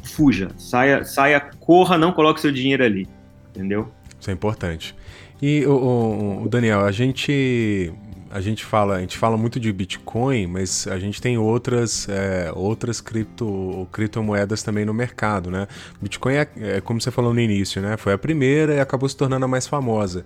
[0.05, 3.07] fuja, saia, saia, corra, não coloque seu dinheiro ali.
[3.51, 3.91] Entendeu?
[4.19, 4.95] Isso é importante.
[5.43, 7.93] E o, o Daniel, a gente
[8.31, 12.53] a gente fala, a gente fala muito de Bitcoin, mas a gente tem outras, é,
[12.55, 15.67] outras cripto, criptomoedas também no mercado, né?
[16.01, 17.97] Bitcoin é, é, como você falou no início, né?
[17.97, 20.25] Foi a primeira e acabou se tornando a mais famosa.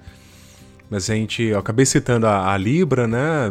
[0.90, 3.50] Mas a gente, eu acabei citando a, a, Libra, né,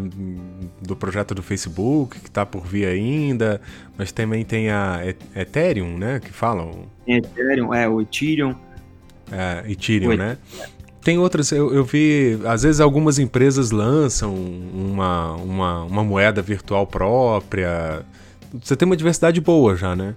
[0.80, 3.60] do projeto do Facebook, que está por vir ainda,
[3.98, 5.02] mas também tem a
[5.36, 6.86] Ethereum, né, que falam.
[7.08, 8.56] Ethereum, é, o Ethereum.
[9.32, 10.38] É, Ethereum, o né?
[11.04, 16.88] Tem outras, eu, eu, vi, às vezes algumas empresas lançam uma, uma, uma moeda virtual
[16.88, 18.06] própria.
[18.54, 20.16] Você tem uma diversidade boa já, né?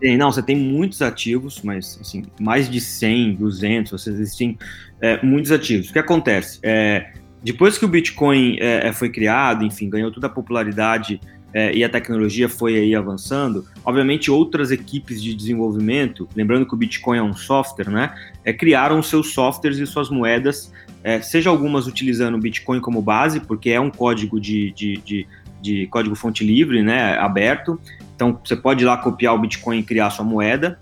[0.00, 4.58] Tem, não, você tem muitos ativos, mas assim, mais de 100, 200, vocês existem
[5.00, 5.90] é, muitos ativos.
[5.90, 6.58] O que acontece?
[6.62, 11.20] É, depois que o Bitcoin é, é, foi criado, enfim, ganhou toda a popularidade
[11.52, 16.76] é, e a tecnologia foi aí avançando, obviamente outras equipes de desenvolvimento, lembrando que o
[16.76, 21.86] Bitcoin é um software, né, é, criaram seus softwares e suas moedas, é, seja algumas
[21.86, 25.26] utilizando o Bitcoin como base, porque é um código de, de, de,
[25.60, 27.80] de código fonte livre, né, aberto,
[28.20, 30.78] então, você pode ir lá copiar o Bitcoin e criar sua moeda.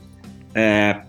[0.52, 1.02] É,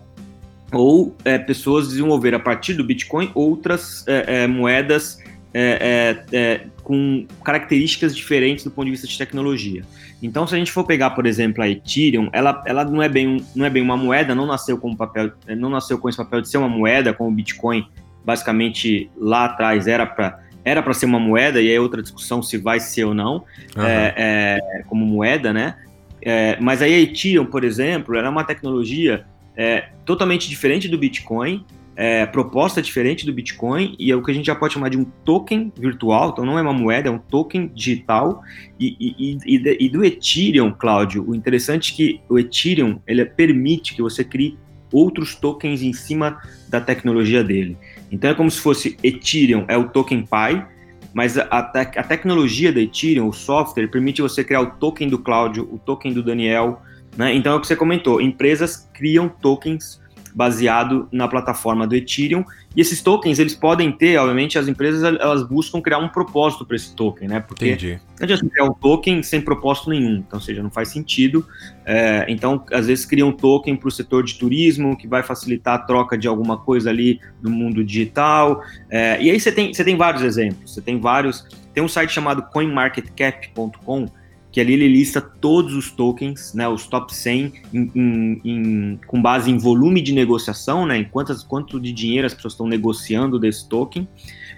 [0.70, 5.18] ou é, pessoas desenvolver a partir do Bitcoin outras é, é moedas
[5.52, 9.82] é, é, com características diferentes do ponto de vista de tecnologia.
[10.22, 13.44] Então, se a gente for pegar, por exemplo, a Ethereum, ela, ela não, é bem,
[13.54, 16.48] não é bem uma moeda, não nasceu com papel, não nasceu com esse papel de
[16.48, 17.86] ser uma moeda, como o Bitcoin,
[18.24, 22.42] basicamente lá atrás era para era para ser uma moeda, e aí é outra discussão
[22.42, 23.36] se vai ser ou não,
[23.74, 23.82] uhum.
[23.82, 24.58] é,
[24.88, 25.74] como moeda, né?
[26.20, 29.24] É, mas a Ethereum, por exemplo, era uma tecnologia
[29.56, 31.64] é, totalmente diferente do Bitcoin,
[31.96, 34.98] é, proposta diferente do Bitcoin, e é o que a gente já pode chamar de
[34.98, 38.42] um token virtual, então não é uma moeda, é um token digital.
[38.78, 43.94] E, e, e, e do Ethereum, Cláudio, o interessante é que o Ethereum ele permite
[43.94, 44.56] que você crie
[44.92, 47.76] outros tokens em cima da tecnologia dele.
[48.10, 50.64] Então é como se fosse Ethereum é o token Pi,
[51.12, 55.18] mas a, te a tecnologia da Ethereum, o software, permite você criar o token do
[55.18, 56.82] Cláudio, o token do Daniel,
[57.16, 57.34] né?
[57.34, 60.00] Então é o que você comentou, empresas criam tokens
[60.34, 62.44] baseado na plataforma do Ethereum.
[62.74, 66.76] E esses tokens, eles podem ter, obviamente, as empresas elas buscam criar um propósito para
[66.76, 67.40] esse token, né?
[67.40, 68.00] Porque Entendi.
[68.18, 71.44] não adianta criar um token sem propósito nenhum, então, ou seja, não faz sentido.
[71.84, 75.74] É, então, às vezes, criam um token para o setor de turismo, que vai facilitar
[75.74, 78.62] a troca de alguma coisa ali no mundo digital.
[78.88, 81.44] É, e aí você tem, você tem vários exemplos, você tem vários.
[81.74, 84.08] Tem um site chamado coinmarketcap.com
[84.52, 89.22] que ali ele lista todos os tokens, né, os top 100, em, em, em, com
[89.22, 93.38] base em volume de negociação, né, em quantas, quanto de dinheiro as pessoas estão negociando
[93.38, 94.08] desse token.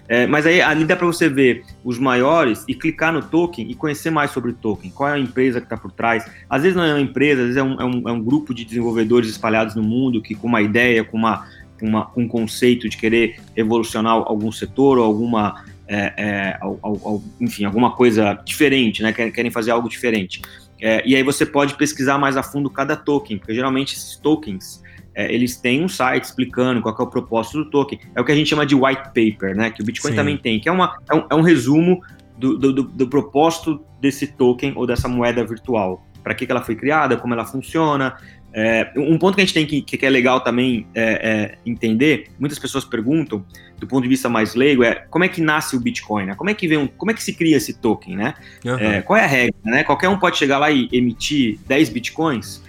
[0.09, 3.75] É, mas aí ali dá para você ver os maiores e clicar no token e
[3.75, 6.29] conhecer mais sobre o token, qual é a empresa que está por trás.
[6.51, 8.53] Às vezes não é uma empresa, às vezes é um, é um, é um grupo
[8.53, 11.47] de desenvolvedores espalhados no mundo que com uma ideia, com uma,
[11.81, 17.67] uma, um conceito de querer evolucionar algum setor ou alguma é, é, ao, ao, enfim,
[17.67, 19.13] alguma coisa diferente, né?
[19.13, 20.41] Querem, fazer algo diferente.
[20.81, 24.83] É, e aí você pode pesquisar mais a fundo cada token, porque geralmente esses tokens
[25.15, 28.01] é, eles têm um site explicando qual é o propósito do token.
[28.15, 29.71] É o que a gente chama de white paper, né?
[29.71, 30.17] Que o Bitcoin Sim.
[30.17, 32.01] também tem, que é, uma, é, um, é um resumo
[32.39, 36.07] do, do, do, do, propósito desse token ou dessa moeda virtual.
[36.23, 38.17] Para que, que ela foi criada, como ela funciona.
[38.55, 42.27] É, um ponto que a gente tem que, que é legal também é, é entender,
[42.39, 43.43] muitas pessoas perguntam,
[43.79, 46.35] do ponto de vista mais leigo, é como é que nasce o Bitcoin, né?
[46.35, 48.35] Como é que vem um, como é que se cria esse token, né?
[48.65, 49.03] Uhum.
[49.03, 49.85] qual é a regra, né?
[49.85, 52.63] Qualquer um pode chegar lá e emitir 10 Bitcoins?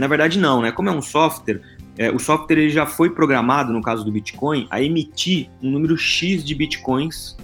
[0.00, 0.72] na verdade, não, né?
[0.72, 1.60] Como é um software,
[1.96, 5.96] é, o software ele já foi programado, no caso do Bitcoin, a emitir um número
[5.96, 7.36] X de Bitcoins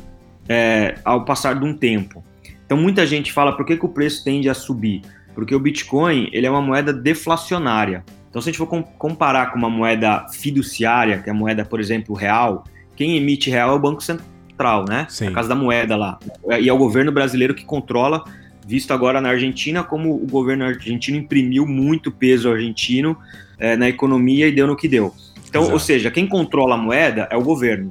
[0.49, 2.25] é, ao passar de um tempo.
[2.67, 5.03] Então muita gente fala por que, que o preço tende a subir?
[5.35, 8.05] Porque o Bitcoin ele é uma moeda deflacionária.
[8.29, 8.67] Então se a gente for
[8.99, 12.65] comparar com uma moeda fiduciária, que é a moeda, por exemplo, real,
[12.97, 15.07] quem emite real é o Banco Central, né?
[15.09, 15.29] Sim.
[15.29, 16.19] a casa da moeda lá.
[16.61, 18.25] E é o governo brasileiro que controla
[18.67, 23.17] visto agora na Argentina como o governo argentino imprimiu muito peso argentino
[23.59, 25.13] é, na economia e deu no que deu.
[25.49, 25.75] Então, Exato.
[25.75, 27.91] ou seja, quem controla a moeda é o governo.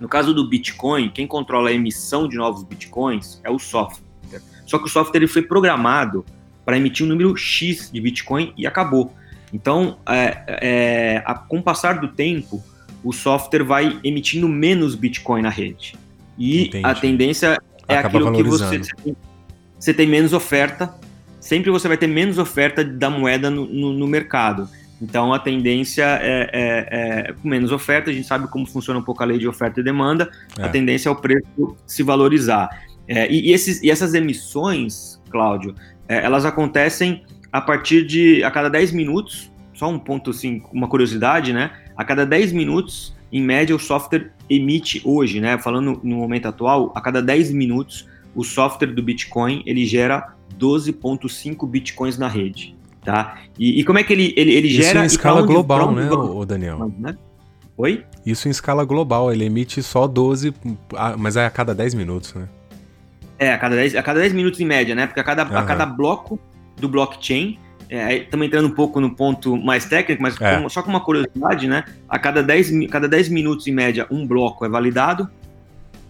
[0.00, 4.02] No caso do Bitcoin, quem controla a emissão de novos Bitcoins é o software.
[4.66, 6.24] Só que o software ele foi programado
[6.64, 9.14] para emitir um número X de Bitcoin e acabou.
[9.52, 12.62] Então, é, é, a, com o passar do tempo,
[13.04, 15.96] o software vai emitindo menos Bitcoin na rede.
[16.38, 16.86] E Entendi.
[16.86, 18.80] a tendência é Acaba aquilo que você,
[19.78, 20.92] você tem menos oferta,
[21.38, 24.68] sempre você vai ter menos oferta da moeda no, no, no mercado.
[25.00, 29.02] Então a tendência é, é, é, com menos oferta, a gente sabe como funciona um
[29.02, 30.64] pouco a lei de oferta e demanda, é.
[30.64, 32.70] a tendência é o preço se valorizar.
[33.06, 35.74] É, e, e, esses, e essas emissões, Cláudio,
[36.08, 40.88] é, elas acontecem a partir de a cada 10 minutos, só um ponto assim, uma
[40.88, 41.70] curiosidade, né?
[41.96, 45.58] A cada 10 minutos, em média, o software emite hoje, né?
[45.58, 51.68] Falando no momento atual, a cada 10 minutos o software do Bitcoin ele gera 12,5
[51.68, 52.76] Bitcoins na rede.
[53.04, 53.38] Tá?
[53.58, 55.04] E, e como é que ele, ele, ele Isso gera.
[55.04, 56.90] Isso em escala onde, global, né, o Daniel?
[56.98, 57.14] Né?
[57.76, 58.04] Oi?
[58.24, 60.54] Isso em escala global, ele emite só 12,
[61.18, 62.48] mas é a cada 10 minutos, né?
[63.38, 65.06] É, a cada 10, a cada 10 minutos em média, né?
[65.06, 65.56] Porque a cada, uhum.
[65.56, 66.38] a cada bloco
[66.76, 70.60] do blockchain, estamos é, entrando um pouco no ponto mais técnico, mas é.
[70.60, 71.84] com, só com uma curiosidade, né?
[72.08, 75.28] A cada 10, cada 10 minutos em média, um bloco é validado,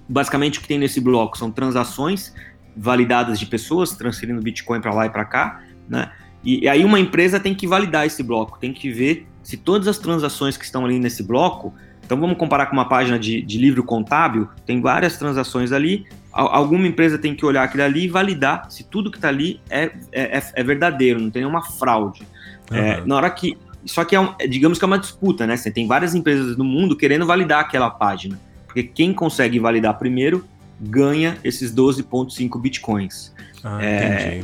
[0.08, 2.34] Basicamente, o que tem nesse bloco são transações
[2.76, 6.10] validadas de pessoas transferindo Bitcoin para lá e para cá, né?
[6.42, 9.88] E, e, aí uma empresa tem que validar esse bloco, tem que ver se todas
[9.88, 11.72] as transações que estão ali nesse bloco.
[12.04, 16.06] Então vamos comparar com uma página de, de livro contábil, tem várias transações ali.
[16.34, 19.84] Alguma empresa tem que olhar aquilo ali e validar se tudo que está ali é,
[20.10, 22.26] é, é, é, verdadeiro, não tem nenhuma fraude.
[22.70, 22.76] Uhum.
[22.76, 23.56] É, na hora que.
[23.86, 25.56] Só que é um, digamos que é uma disputa, né?
[25.56, 28.40] Você tem várias empresas no mundo querendo validar aquela página.
[28.66, 30.44] Porque quem consegue validar primeiro
[30.80, 33.32] ganha esses 12,5 bitcoins.
[33.62, 34.42] Ah, é,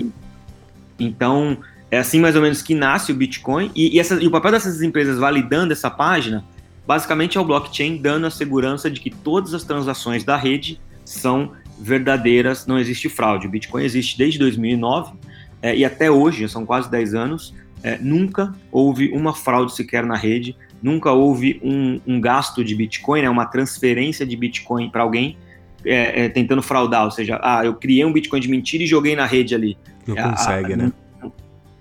[0.98, 1.58] então,
[1.90, 3.70] é assim mais ou menos que nasce o Bitcoin.
[3.74, 6.44] E, e, essa, e, o papel dessas empresas validando essa página,
[6.86, 11.52] basicamente é o blockchain dando a segurança de que todas as transações da rede são
[11.80, 13.46] verdadeiras, não existe fraude.
[13.46, 15.14] O Bitcoin existe desde 2009
[15.62, 20.16] é, e até hoje, são quase 10 anos, é, nunca houve uma fraude sequer na
[20.16, 25.36] rede nunca houve um, um gasto de Bitcoin, né, uma transferência de Bitcoin para alguém
[25.84, 29.16] é, é, tentando fraudar, ou seja, ah, eu criei um Bitcoin de mentira e joguei
[29.16, 29.78] na rede ali.
[30.06, 30.92] Não é, consegue, né?
[31.22, 31.32] Não,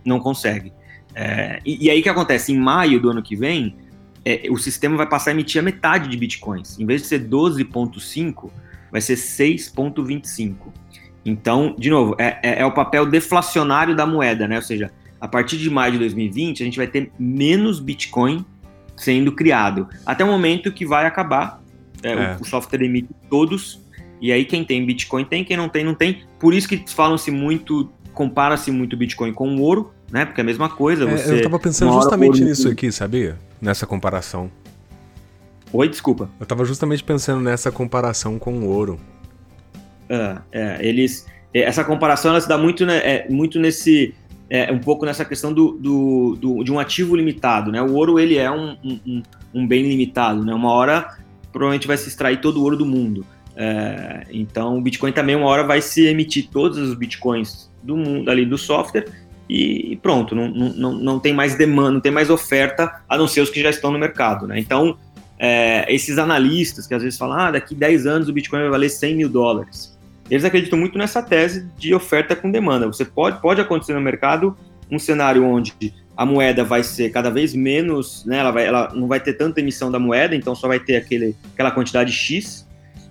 [0.06, 0.72] não consegue.
[1.14, 2.54] É, e, e, aí o que acontece?
[2.54, 3.76] Em maio do ano que vem,
[4.52, 6.80] o sistema vai passar a emitir a metade de Bitcoins.
[6.80, 8.50] Em vez de ser 12,5,
[8.92, 10.56] vai ser 6,25.
[11.26, 14.56] Então, de novo, é, é, é, o papel deflacionário da moeda, né?
[14.56, 18.46] Ou seja, a partir de maio de 2020, a gente vai ter menos Bitcoin
[18.96, 19.88] sendo criado.
[20.06, 21.62] Até o momento que vai acabar.
[22.02, 22.38] É, é.
[22.40, 23.82] O, o, software emite todos.
[24.22, 26.24] E aí quem tem Bitcoin tem, quem não tem, não tem.
[26.40, 30.26] Por isso que falam-se muito, compara-se muito Bitcoin com o ouro, né?
[30.26, 31.06] Porque é a mesma coisa.
[31.06, 33.38] Você, é, eu tava pensando justamente nisso aqui, sabia?
[33.62, 34.50] Nessa comparação.
[35.72, 36.30] Oi, desculpa.
[36.40, 39.00] Eu tava justamente pensando nessa comparação com o ouro.
[40.10, 41.28] É, é eles.
[41.54, 44.16] É, essa comparação ela se dá muito, né, é, muito nesse
[44.50, 47.82] é, um pouco nessa questão do, do, do, de um ativo limitado, né?
[47.82, 50.54] O ouro ele é um, um, um, bem limitado, né?
[50.54, 51.18] Uma hora
[51.52, 53.26] provavelmente vai se extrair todo o ouro do mundo.
[53.56, 58.30] É, então o Bitcoin também uma hora vai se emitir todos os Bitcoins do mundo
[58.32, 59.06] ali do software
[59.50, 63.42] e pronto, não, não, não tem mais demanda, não tem mais oferta, a não ser
[63.42, 64.60] os que já estão no mercado, né?
[64.60, 64.96] Então
[65.40, 68.90] é, esses analistas que às vezes falam, ah, daqui 10 anos o Bitcoin vai valer
[68.90, 69.98] 100 mil dólares
[70.30, 72.86] eles acreditam muito nessa tese de oferta com demanda.
[72.86, 74.56] Você pode, pode acontecer no mercado
[74.92, 75.74] um cenário onde
[76.16, 79.62] a moeda vai ser cada vez menos, né, ela, vai, ela não vai ter tanta
[79.62, 82.68] emissão da moeda, então só vai ter aquele, aquela quantidade X,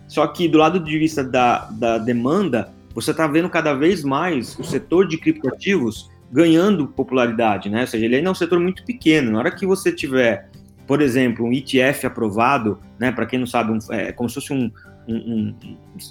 [0.07, 4.59] Só que do lado de vista da, da demanda, você está vendo cada vez mais
[4.59, 7.83] o setor de criptoativos ganhando popularidade, né?
[7.83, 9.33] Ou seja, ele ainda é um setor muito pequeno.
[9.33, 10.51] Na hora que você tiver,
[10.89, 13.13] por exemplo, um ETF aprovado, né?
[13.13, 14.73] Para quem não sabe, um, é como se fosse um,
[15.07, 15.55] um, um,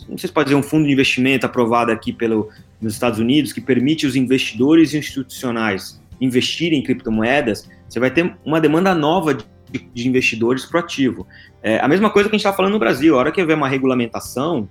[0.07, 2.49] não sei se pode dizer um fundo de investimento aprovado aqui pelo,
[2.79, 8.61] nos Estados Unidos que permite os investidores institucionais investirem em criptomoedas, você vai ter uma
[8.61, 11.27] demanda nova de, de investidores para o ativo.
[11.63, 13.15] É a mesma coisa que a gente está falando no Brasil.
[13.15, 14.69] A hora que houver uma regulamentação,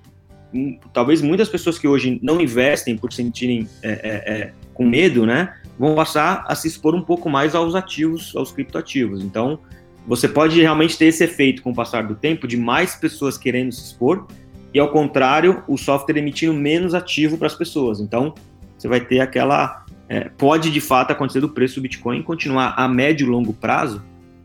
[0.54, 5.26] hum, talvez muitas pessoas que hoje não investem por sentirem é, é, é, com medo,
[5.26, 9.22] né, vão passar a se expor um pouco mais aos ativos, aos criptoativos.
[9.22, 9.58] Então,
[10.06, 13.72] você pode realmente ter esse efeito com o passar do tempo de mais pessoas querendo
[13.72, 14.26] se expor
[14.72, 18.00] e, ao contrário, o software emitindo menos ativo para as pessoas.
[18.00, 18.34] Então,
[18.76, 19.84] você vai ter aquela.
[20.08, 24.00] É, pode de fato acontecer do preço do Bitcoin continuar a médio e longo prazo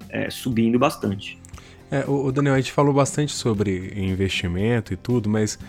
[0.10, 1.40] é, subindo bastante.
[1.92, 5.60] É, o Daniel, a gente falou bastante sobre investimento e tudo, mas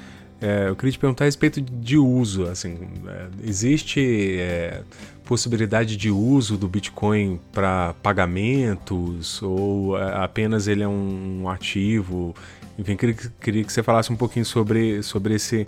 [0.42, 2.46] é, eu queria te perguntar a respeito de uso.
[2.46, 2.76] Assim,
[3.06, 4.82] é, existe é,
[5.24, 12.34] possibilidade de uso do Bitcoin para pagamentos ou é, apenas ele é um ativo?
[12.76, 15.66] Enfim, queria, queria que você falasse um pouquinho sobre, sobre, esse,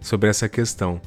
[0.00, 1.00] sobre essa questão.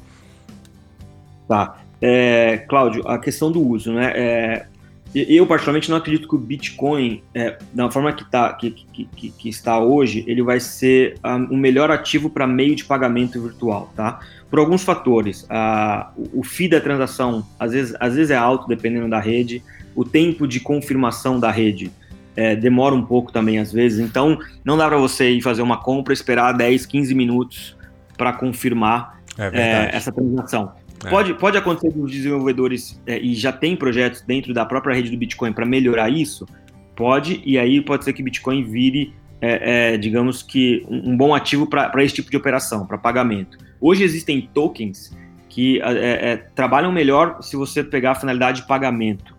[1.46, 1.82] Tá.
[2.00, 4.12] É, Cláudio, a questão do uso, né?
[4.16, 4.66] É,
[5.14, 9.30] eu, particularmente, não acredito que o Bitcoin, é, da forma que, tá, que, que, que,
[9.30, 13.92] que, está hoje, ele vai ser um, o melhor ativo para meio de pagamento virtual,
[13.96, 14.20] tá?
[14.48, 15.44] Por alguns fatores.
[15.50, 19.62] A, o fee da transação, às vezes, às vezes é alto, dependendo da rede.
[19.96, 21.90] O tempo de confirmação da rede
[22.36, 23.98] é, demora um pouco também, às vezes.
[23.98, 27.76] Então, não dá para você ir fazer uma compra, esperar 10, 15 minutos
[28.16, 30.72] para confirmar é é, essa transação.
[31.04, 31.08] É.
[31.08, 35.16] Pode, pode acontecer dos desenvolvedores, é, e já tem projetos dentro da própria rede do
[35.16, 36.46] Bitcoin para melhorar isso?
[36.94, 41.34] Pode, e aí pode ser que Bitcoin vire, é, é digamos que, um, um bom
[41.34, 43.56] ativo para esse tipo de operação, para pagamento.
[43.80, 45.16] Hoje existem tokens
[45.48, 49.34] que é, trabalham melhor se você pegar a finalidade de pagamento,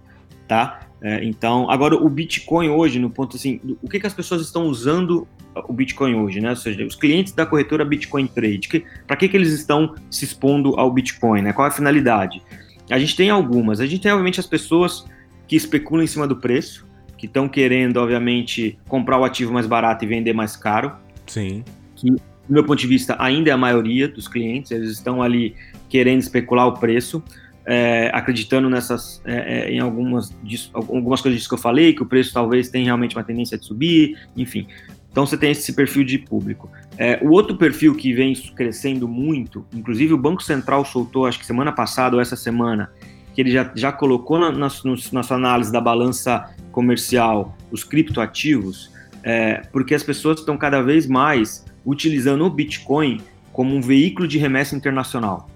[0.48, 0.82] tá?
[1.24, 5.28] então, agora o Bitcoin hoje, no ponto assim, o que, que as pessoas estão usando
[5.68, 6.50] o Bitcoin hoje, né?
[6.52, 10.80] Ou seja, os clientes da corretora Bitcoin Trade, para que, que eles estão se expondo
[10.80, 11.54] ao Bitcoin, né?
[11.54, 12.42] Qual é a finalidade?
[12.90, 13.80] A gente tem algumas.
[13.80, 15.06] A gente tem, obviamente, as pessoas
[15.48, 16.86] que especulam em cima do preço,
[17.18, 20.94] que estão querendo, obviamente, comprar o ativo mais barato e vender mais caro.
[21.28, 21.64] Sim.
[21.96, 25.56] Que, do meu ponto de vista, ainda é a maioria dos clientes, eles estão ali
[25.90, 27.24] querendo especular o preço.
[27.64, 30.36] É, acreditando nessas é, é em algumas,
[30.74, 34.18] algumas coisas que eu falei, que o preço talvez tenha realmente uma tendência de subir,
[34.36, 34.66] enfim.
[35.12, 36.70] Então você tem esse perfil de público.
[36.98, 41.46] É, o outro perfil que vem crescendo muito, inclusive o Banco Central soltou, acho que
[41.46, 42.90] semana passada ou essa semana,
[43.34, 44.68] que ele já, já colocou na, na,
[45.12, 48.92] na sua análise da balança comercial os criptoativos,
[49.24, 54.38] é, porque as pessoas estão cada vez mais utilizando o Bitcoin como um veículo de
[54.38, 55.50] remessa internacional.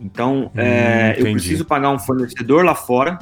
[0.00, 3.18] Então, hum, é, eu preciso pagar um fornecedor lá fora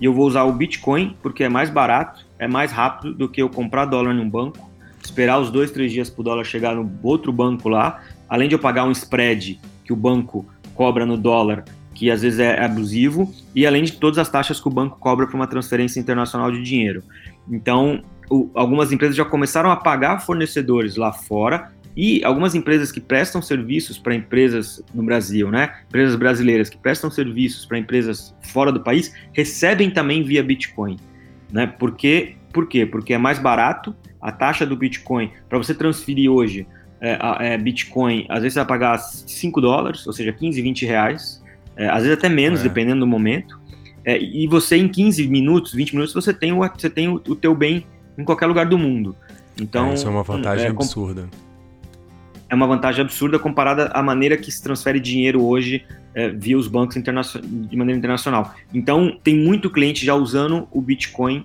[0.00, 3.42] e eu vou usar o Bitcoin porque é mais barato, é mais rápido do que
[3.42, 4.67] eu comprar dólar num banco
[5.08, 8.54] esperar os dois, três dias para o dólar chegar no outro banco lá, além de
[8.54, 13.32] eu pagar um spread que o banco cobra no dólar, que às vezes é abusivo,
[13.54, 16.62] e além de todas as taxas que o banco cobra para uma transferência internacional de
[16.62, 17.02] dinheiro.
[17.50, 23.00] Então, o, algumas empresas já começaram a pagar fornecedores lá fora e algumas empresas que
[23.00, 25.74] prestam serviços para empresas no Brasil, né?
[25.88, 30.96] Empresas brasileiras que prestam serviços para empresas fora do país recebem também via Bitcoin,
[31.50, 31.66] né?
[31.66, 32.86] Porque por quê?
[32.86, 36.66] Porque é mais barato a taxa do Bitcoin, para você transferir hoje
[37.00, 41.42] é, é, Bitcoin, às vezes você vai pagar 5 dólares, ou seja, 15, 20 reais,
[41.76, 42.62] é, às vezes até menos, é.
[42.64, 43.58] dependendo do momento.
[44.04, 47.36] É, e você, em 15 minutos, 20 minutos, você tem o, você tem o, o
[47.36, 49.14] teu bem em qualquer lugar do mundo.
[49.60, 51.28] Então, é, isso é uma vantagem absurda.
[52.48, 55.84] É uma vantagem absurda comparada à maneira que se transfere dinheiro hoje
[56.34, 58.52] via os bancos de maneira internacional.
[58.74, 61.44] Então, tem muito cliente já usando o Bitcoin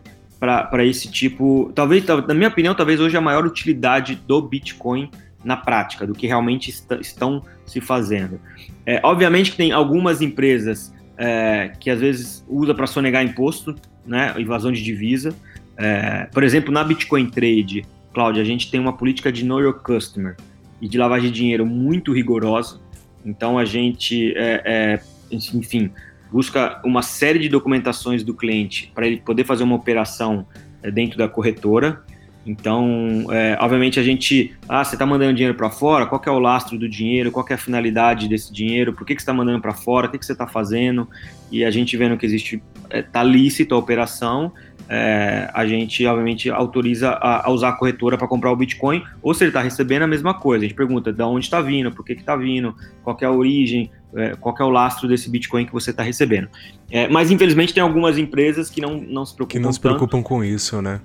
[0.70, 1.72] para esse tipo.
[1.74, 5.10] Talvez, na minha opinião, talvez hoje a maior utilidade do Bitcoin
[5.44, 8.40] na prática, do que realmente est estão se fazendo.
[8.86, 13.74] É, obviamente que tem algumas empresas é, que às vezes usa para sonegar imposto,
[14.06, 15.34] né, evasão de divisa.
[15.78, 19.80] É, por exemplo, na Bitcoin Trade, Cláudia, a gente tem uma política de know your
[19.80, 20.36] customer
[20.82, 22.82] e de lavagem de dinheiro muito rigorosa.
[23.26, 25.00] Então a gente, é, é,
[25.32, 25.90] enfim,
[26.34, 30.48] busca uma série de documentações do cliente para ele poder fazer uma operação
[30.82, 32.02] é, dentro da corretora.
[32.44, 36.40] Então, é, obviamente a gente, ah, você está mandando dinheiro para fora, qual é o
[36.40, 39.62] lastro do dinheiro, qual é a finalidade desse dinheiro, por que, que você está mandando
[39.62, 41.08] para fora, o que, que você está fazendo,
[41.52, 42.62] e a gente vendo que existe
[42.92, 44.52] está é, lícito a operação,
[44.90, 49.34] é, a gente, obviamente, autoriza a, a usar a corretora para comprar o Bitcoin, ou
[49.34, 50.66] se ele está recebendo a mesma coisa.
[50.66, 53.90] A gente pergunta de onde está vindo, por que está vindo, qual é a origem,
[54.16, 56.50] é, qual é o lastro desse Bitcoin que você está recebendo.
[56.92, 60.18] É, mas, infelizmente, tem algumas empresas que não, não se preocupam Que não se preocupam
[60.18, 60.28] tanto.
[60.28, 61.00] com isso, né?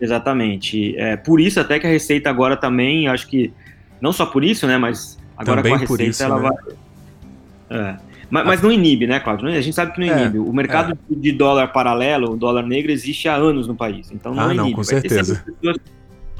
[0.00, 0.96] Exatamente.
[0.96, 3.52] É, por isso, até que a Receita agora também, acho que,
[4.00, 6.50] não só por isso, né, mas agora também com a Receita isso, ela né?
[7.68, 7.78] vai...
[7.78, 7.96] É.
[8.28, 9.48] Mas, mas, não inibe, né, Cláudio?
[9.48, 10.38] A gente sabe que não é, inibe.
[10.38, 11.14] o mercado é.
[11.14, 14.10] de dólar paralelo, o dólar negro, existe há anos no país.
[14.10, 14.70] Então não ah, inibe.
[14.70, 15.44] Não, com certeza.
[15.44, 15.78] pessoas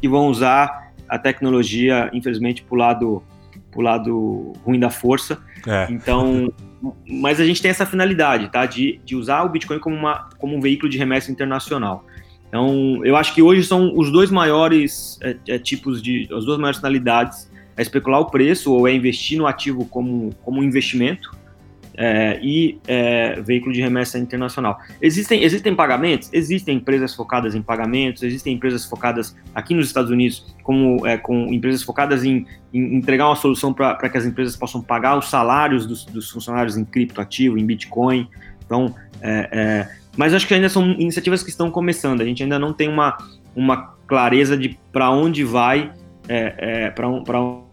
[0.00, 3.22] que vão usar a tecnologia, infelizmente, para o lado,
[3.70, 5.38] pro lado ruim da força.
[5.66, 5.86] É.
[5.90, 6.52] Então,
[7.08, 8.66] mas a gente tem essa finalidade, tá?
[8.66, 12.04] De, de usar o Bitcoin como, uma, como um veículo de remessa internacional.
[12.48, 16.58] Então, eu acho que hoje são os dois maiores é, é, tipos de, as duas
[16.58, 21.30] maiores finalidades é especular o preço ou é investir no ativo como, como um investimento
[21.96, 24.78] é, e é, veículo de remessa internacional.
[25.00, 26.28] Existem, existem pagamentos?
[26.32, 31.52] Existem empresas focadas em pagamentos, existem empresas focadas aqui nos Estados Unidos, como é, com
[31.52, 35.86] empresas focadas em, em entregar uma solução para que as empresas possam pagar os salários
[35.86, 38.28] dos, dos funcionários em criptoativo, em Bitcoin.
[38.64, 42.20] Então, é, é, mas acho que ainda são iniciativas que estão começando.
[42.20, 43.16] A gente ainda não tem uma,
[43.54, 45.92] uma clareza de para onde vai
[46.28, 46.54] é,
[46.86, 47.08] é, para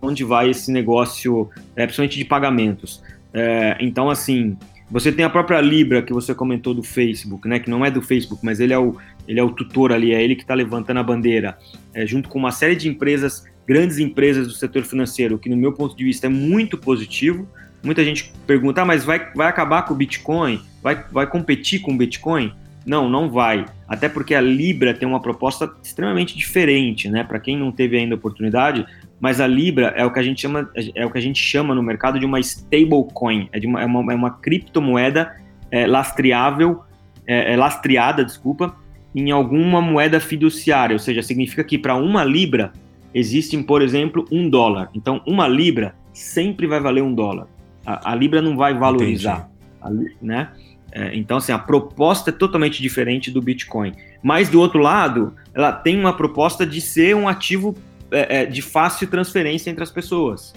[0.02, 3.02] onde vai esse negócio, é, principalmente de pagamentos.
[3.34, 4.56] É, então, assim,
[4.90, 7.60] você tem a própria Libra que você comentou do Facebook, né?
[7.60, 8.96] Que não é do Facebook, mas ele é o,
[9.28, 11.58] ele é o tutor ali, é ele que está levantando a bandeira,
[11.94, 15.74] é, junto com uma série de empresas, grandes empresas do setor financeiro, que no meu
[15.74, 17.48] ponto de vista é muito positivo.
[17.84, 20.62] Muita gente pergunta, ah, mas vai, vai acabar com o Bitcoin?
[20.82, 22.54] Vai, vai competir com o Bitcoin?
[22.86, 23.66] Não, não vai.
[23.88, 27.24] Até porque a Libra tem uma proposta extremamente diferente, né?
[27.24, 28.86] Para quem não teve ainda oportunidade,
[29.20, 31.74] mas a Libra é o que a gente chama, é o que a gente chama
[31.74, 35.36] no mercado de uma stablecoin, é, de uma, é, uma, é uma criptomoeda
[35.72, 36.84] é, lastreável,
[37.26, 38.76] é, é lastreada, desculpa,
[39.16, 42.74] em alguma moeda fiduciária, ou seja, significa que para uma Libra
[43.14, 44.90] existe, por exemplo, um dólar.
[44.94, 47.48] Então, uma Libra sempre vai valer um dólar.
[47.86, 49.50] A, a Libra não vai valorizar,
[49.82, 49.90] a,
[50.22, 50.50] né?
[50.92, 53.94] É, então, assim, a proposta é totalmente diferente do Bitcoin.
[54.22, 57.76] Mas, do outro lado, ela tem uma proposta de ser um ativo
[58.14, 60.54] é, é, de fácil transferência entre as pessoas.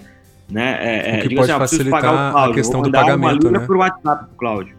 [0.49, 0.77] Né?
[0.79, 3.59] É, o é, que pode assim, facilitar Cláudio, a questão do pagamento, né?
[3.59, 4.77] Pro WhatsApp Cláudio.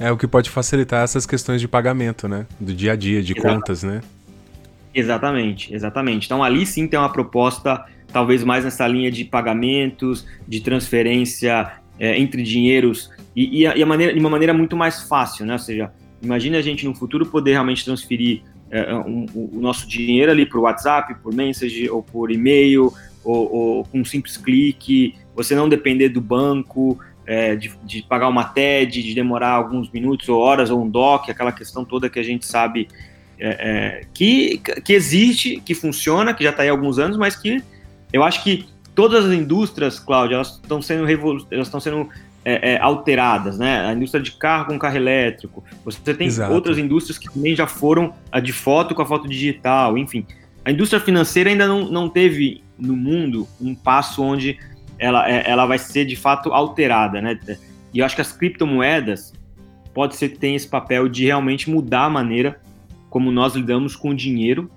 [0.00, 2.46] É o que pode facilitar essas questões de pagamento, né?
[2.58, 3.60] Do dia a dia, de Exatamente.
[3.60, 4.00] contas, né?
[4.92, 6.26] Exatamente, exatamente.
[6.26, 12.18] Então ali sim tem uma proposta, talvez mais nessa linha de pagamentos, de transferência é,
[12.18, 15.52] entre dinheiros e, e, a, e a maneira, de uma maneira muito mais fácil, né?
[15.52, 15.92] Ou seja,
[16.22, 18.42] imagine a gente no futuro poder realmente transferir
[18.94, 24.00] um, o nosso dinheiro ali por WhatsApp, por message ou por e-mail, ou, ou, com
[24.00, 29.14] um simples clique, você não depender do banco, é, de, de, pagar uma TED, de
[29.14, 32.88] demorar alguns minutos ou horas, ou um DOC, aquela questão toda que a gente sabe
[33.38, 37.34] é, é, que, que existe, que funciona, que já está aí há alguns anos, mas
[37.34, 37.62] que
[38.12, 41.06] eu acho que todas as indústrias, Cláudia, elas estão sendo,
[41.50, 42.08] elas estão sendo
[42.44, 43.86] é, é, alteradas, né?
[43.86, 45.64] A indústria de carro com carro elétrico.
[45.84, 46.52] Você tem Exato.
[46.52, 50.26] outras indústrias que também já foram a de foto com a foto digital, enfim.
[50.64, 54.58] A indústria financeira ainda não, não teve no mundo um passo onde
[54.98, 57.38] ela, é, ela vai ser de fato alterada, né?
[57.92, 59.32] E eu acho que as criptomoedas
[59.94, 62.60] pode ser que tenha esse papel de realmente mudar a maneira
[63.08, 64.70] como nós lidamos com o dinheiro.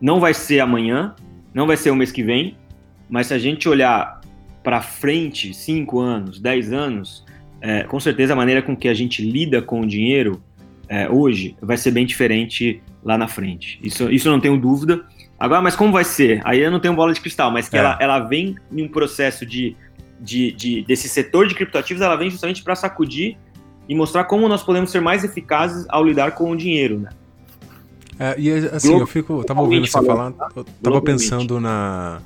[0.00, 1.14] Não vai ser amanhã,
[1.54, 2.56] não vai ser o mês que vem,
[3.08, 4.15] mas se a gente olhar
[4.66, 7.24] para frente, 5 anos, 10 anos,
[7.60, 10.42] é, com certeza a maneira com que a gente lida com o dinheiro
[10.88, 13.78] é, hoje vai ser bem diferente lá na frente.
[13.80, 15.06] Isso, isso eu não tenho dúvida.
[15.38, 16.40] Agora, mas como vai ser?
[16.44, 17.78] Aí eu não tenho bola de cristal, mas que é.
[17.78, 19.76] ela, ela vem em um processo de,
[20.20, 23.38] de, de desse setor de criptoativos, ela vem justamente para sacudir
[23.88, 27.10] e mostrar como nós podemos ser mais eficazes ao lidar com o dinheiro, né?
[28.18, 32.20] É, e assim, eu fico, tava ouvindo você falar, eu tava pensando na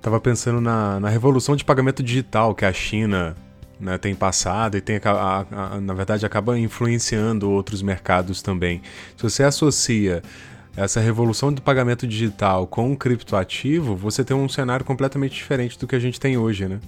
[0.00, 3.36] Tava pensando na, na revolução de pagamento digital que a China
[3.78, 8.80] né, tem passado e tem, a, a, na verdade acaba influenciando outros mercados também.
[9.16, 10.22] Se você associa
[10.76, 15.86] essa revolução do pagamento digital com um criptoativo, você tem um cenário completamente diferente do
[15.86, 16.80] que a gente tem hoje, né?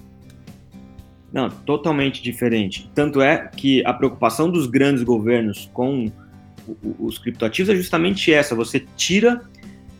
[1.31, 2.89] Não, totalmente diferente.
[2.93, 6.11] Tanto é que a preocupação dos grandes governos com
[6.99, 9.41] os criptoativos é justamente essa: você tira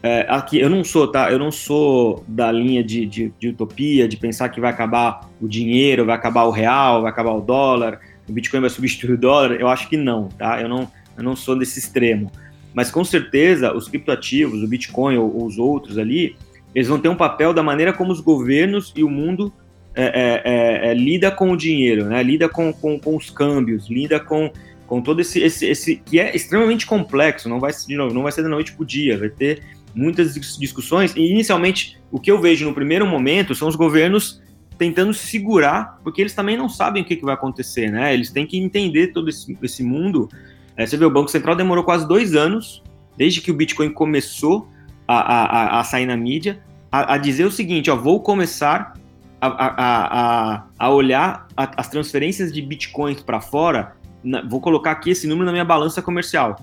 [0.06, 1.32] é, aqui, eu não sou, tá?
[1.32, 5.48] Eu não sou da linha de, de, de, utopia, de pensar que vai acabar o
[5.48, 9.54] dinheiro, vai acabar o real, vai acabar o dólar, o Bitcoin vai substituir o dólar.
[9.54, 10.62] Eu acho que não, tá?
[10.62, 12.30] Eu não, eu não sou desse extremo.
[12.74, 16.36] Mas com certeza, os criptoativos, o Bitcoin ou, ou os outros ali,
[16.76, 19.54] eles vão ter um papel da maneira como os governos e o mundo
[19.96, 22.22] é, é, é, é, lida com o dinheiro, né?
[22.22, 24.52] lida com, com, com os câmbios, lida com,
[24.86, 28.32] com todo esse, esse, esse que é extremamente complexo, não vai, de novo, não vai
[28.32, 29.62] ser da noite para o dia, vai ter
[29.94, 31.16] muitas discussões.
[31.16, 34.42] E inicialmente, o que eu vejo no primeiro momento são os governos
[34.78, 38.14] tentando segurar, porque eles também não sabem o que, que vai acontecer, né?
[38.14, 40.28] Eles têm que entender todo esse, esse mundo.
[40.76, 42.82] É, você vê, o Banco Central demorou quase dois anos,
[43.18, 44.68] desde que o Bitcoin começou
[45.08, 48.94] a, a, a sair na mídia, a, a dizer o seguinte: ó, vou começar
[49.42, 55.46] a, a olhar as transferências de bitcoins para fora, na, vou colocar aqui esse número
[55.46, 56.62] na minha balança comercial.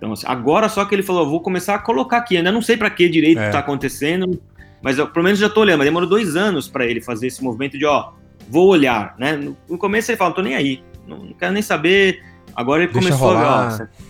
[0.00, 2.38] Então, assim, agora só que ele falou, vou começar a colocar aqui.
[2.38, 3.60] Ainda não sei para que direito está é.
[3.60, 4.40] Acontecendo,
[4.80, 5.76] mas eu, pelo menos já estou olhando.
[5.76, 8.12] Mas demorou dois anos para ele fazer esse movimento de, ó,
[8.48, 9.36] vou olhar, né?
[9.36, 12.24] No, no começo ele falou, não tô nem aí, não, não quero nem saber.
[12.56, 13.66] Agora ele Deixa começou rolar.
[13.66, 14.00] a ver, ó,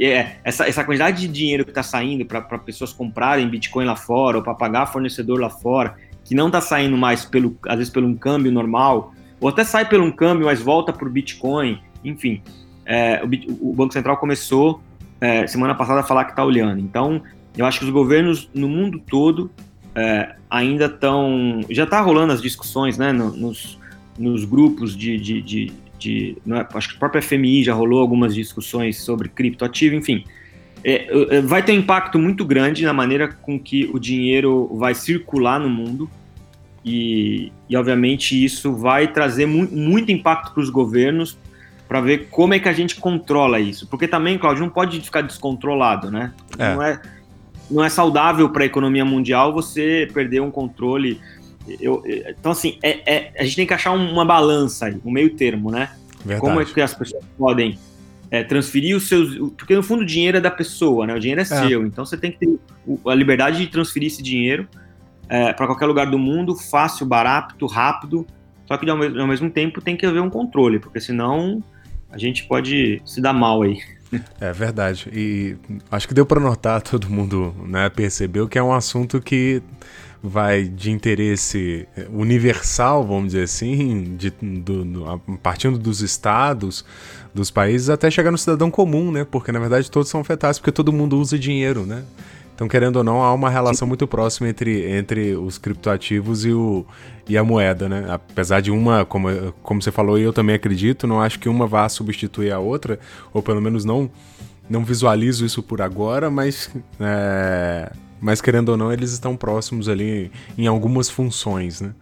[0.00, 4.38] é, essa, essa quantidade de dinheiro que está saindo para pessoas comprarem Bitcoin lá fora
[4.38, 8.08] ou para pagar fornecedor lá fora, que não está saindo mais pelo, às vezes pelo
[8.08, 12.42] um câmbio normal, ou até sai pelo um câmbio, mas volta por Bitcoin, enfim.
[12.86, 14.80] É, o, o, Banco Central começou
[15.20, 16.80] é, semana passada a falar que está olhando.
[16.80, 17.22] Então,
[17.56, 19.50] eu acho que os governos no mundo todo
[19.94, 21.60] é, ainda estão.
[21.70, 23.78] Já está rolando as discussões né, nos,
[24.18, 25.18] nos grupos de.
[25.18, 29.94] de, de, de é, acho que o próprio FMI já rolou algumas discussões sobre criptoativo,
[29.94, 30.24] enfim.
[30.82, 34.94] É, é, vai ter um impacto muito grande na maneira com que o dinheiro vai
[34.94, 36.10] circular no mundo.
[36.84, 41.38] E, e obviamente, isso vai trazer mu muito impacto para os governos
[41.88, 43.86] para ver como é que a gente controla isso.
[43.86, 46.32] Porque também, Claudio, não pode ficar descontrolado, né?
[46.58, 46.74] É.
[46.74, 47.02] Não, é,
[47.70, 51.20] não é saudável para a economia mundial você perder um controle.
[51.80, 55.30] Eu, então, assim, é, é, a gente tem que achar uma balança aí, um meio
[55.30, 55.90] termo, né?
[56.24, 56.40] Verdade.
[56.40, 57.78] Como é que as pessoas podem
[58.30, 59.36] é, transferir os seus.
[59.52, 61.14] Porque no fundo o dinheiro é da pessoa, né?
[61.14, 61.46] O dinheiro é, é.
[61.46, 61.86] seu.
[61.86, 62.58] Então você tem que ter
[63.06, 64.66] a liberdade de transferir esse dinheiro
[65.28, 68.26] é, para qualquer lugar do mundo, fácil, barato, rápido.
[68.66, 71.62] Só que ao mesmo tempo tem que haver um controle, porque senão
[72.14, 73.78] a gente pode se dar mal aí.
[74.40, 75.10] É verdade.
[75.12, 75.56] E
[75.90, 79.60] acho que deu para notar, todo mundo né, percebeu que é um assunto que
[80.22, 86.82] vai de interesse universal, vamos dizer assim, de, do, do, partindo dos estados,
[87.34, 89.26] dos países, até chegar no cidadão comum, né?
[89.30, 92.04] Porque na verdade todos são afetados, porque todo mundo usa dinheiro, né?
[92.54, 96.86] Então, querendo ou não, há uma relação muito próxima entre, entre os criptoativos e, o,
[97.28, 98.06] e a moeda, né?
[98.08, 101.66] Apesar de uma, como, como você falou, e eu também acredito, não acho que uma
[101.66, 103.00] vá substituir a outra,
[103.32, 104.08] ou pelo menos não,
[104.70, 107.90] não visualizo isso por agora, mas é,
[108.20, 111.92] mas querendo ou não, eles estão próximos ali em algumas funções, né?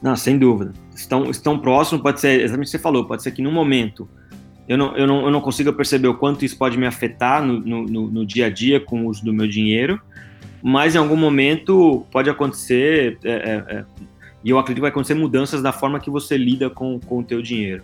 [0.00, 0.72] Não, sem dúvida.
[0.94, 4.08] Estão, estão próximos, pode ser, exatamente o que você falou, pode ser que num momento
[4.68, 7.60] eu não, eu não, eu não consiga perceber o quanto isso pode me afetar no,
[7.60, 10.00] no, no dia a dia com o uso do meu dinheiro,
[10.62, 13.84] mas em algum momento pode acontecer, é, é, é,
[14.42, 17.22] e eu acredito que vai acontecer mudanças da forma que você lida com, com o
[17.22, 17.82] teu dinheiro.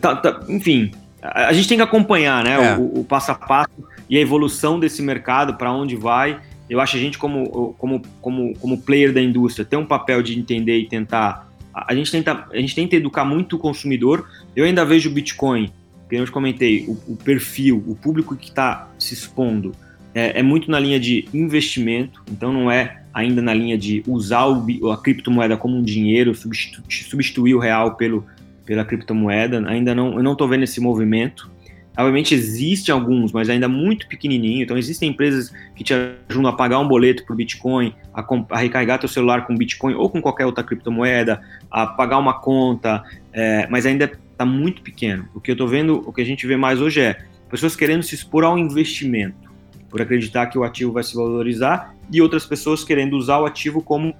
[0.00, 2.76] Tá, tá, enfim, a, a, gente tem que acompanhar né, é.
[2.76, 3.70] o, o passo a passo
[4.08, 6.40] e a evolução desse mercado, para onde vai.
[6.68, 10.22] Eu acho que a gente, como, como, como, como player da indústria, tem um papel
[10.22, 11.48] de entender e tentar.
[11.74, 14.26] A gente tenta, a gente tenta educar muito o consumidor.
[14.54, 15.70] Eu ainda vejo o Bitcoin,
[16.10, 19.72] que eu comentei, o, o perfil, o público que está se expondo
[20.14, 24.46] é, é, muito na linha de investimento, então não é ainda na linha de usar
[24.46, 28.24] o, a criptomoeda como um dinheiro, substituir, o real pelo,
[28.64, 29.66] pela criptomoeda.
[29.68, 31.50] Ainda não, eu não estou vendo esse movimento.
[31.96, 34.62] Obviamente existem alguns, mas ainda muito pequenininho.
[34.62, 35.92] Então existem empresas que te
[36.28, 40.08] ajudam a pagar um boleto por Bitcoin, a, a recarregar teu celular com Bitcoin ou
[40.08, 41.40] com qualquer outra criptomoeda,
[41.70, 43.02] a pagar uma conta,
[43.32, 45.28] é, mas ainda está muito pequeno.
[45.34, 48.02] O que eu estou vendo, o que a gente vê mais hoje é pessoas querendo
[48.02, 49.50] se expor ao investimento,
[49.90, 53.82] por acreditar que o ativo vai se valorizar, e outras pessoas querendo usar o ativo
[53.82, 54.14] como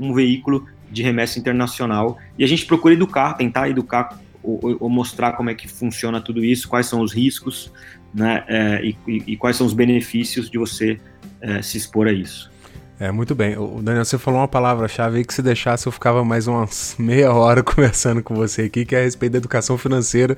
[0.00, 2.18] um veículo de remessa internacional.
[2.36, 6.44] E a gente procura educar, tentar educar ou, ou, mostrar como é que funciona tudo
[6.44, 7.70] isso, quais são os riscos,
[8.12, 10.98] né, é, e, e, quais são os benefícios de você
[11.40, 12.50] é, se expor a isso.
[13.02, 13.58] É, muito bem.
[13.58, 17.32] O Daniel, você falou uma palavra-chave aí que se deixasse eu ficava mais umas meia
[17.32, 20.36] hora conversando com você aqui, que é a respeito da educação financeira,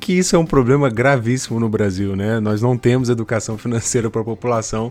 [0.00, 2.40] que isso é um problema gravíssimo no Brasil, né?
[2.40, 4.90] Nós não temos educação financeira para a população.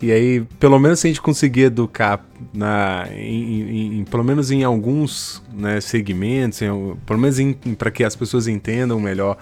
[0.00, 4.62] E aí, pelo menos se a gente conseguir educar na, em, em, pelo menos em
[4.62, 6.68] alguns né, segmentos, em,
[7.04, 7.36] pelo menos
[7.76, 9.36] para que as pessoas entendam melhor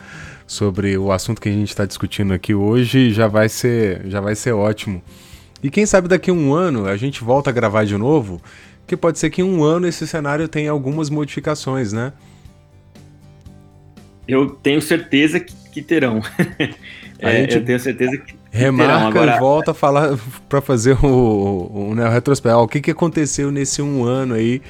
[0.46, 4.34] sobre o assunto que a gente está discutindo aqui hoje, já vai ser, já vai
[4.34, 5.02] ser ótimo.
[5.62, 8.40] E quem sabe daqui a um ano a gente volta a gravar de novo,
[8.86, 12.12] que pode ser que em um ano esse cenário tenha algumas modificações, né?
[14.26, 16.20] Eu tenho certeza que, que terão.
[17.18, 17.44] é.
[17.54, 19.36] Eu tenho certeza que remarca agora...
[19.36, 22.58] e volta a falar para fazer o, o, né, o retrospecto.
[22.58, 24.60] O que, que aconteceu nesse um ano aí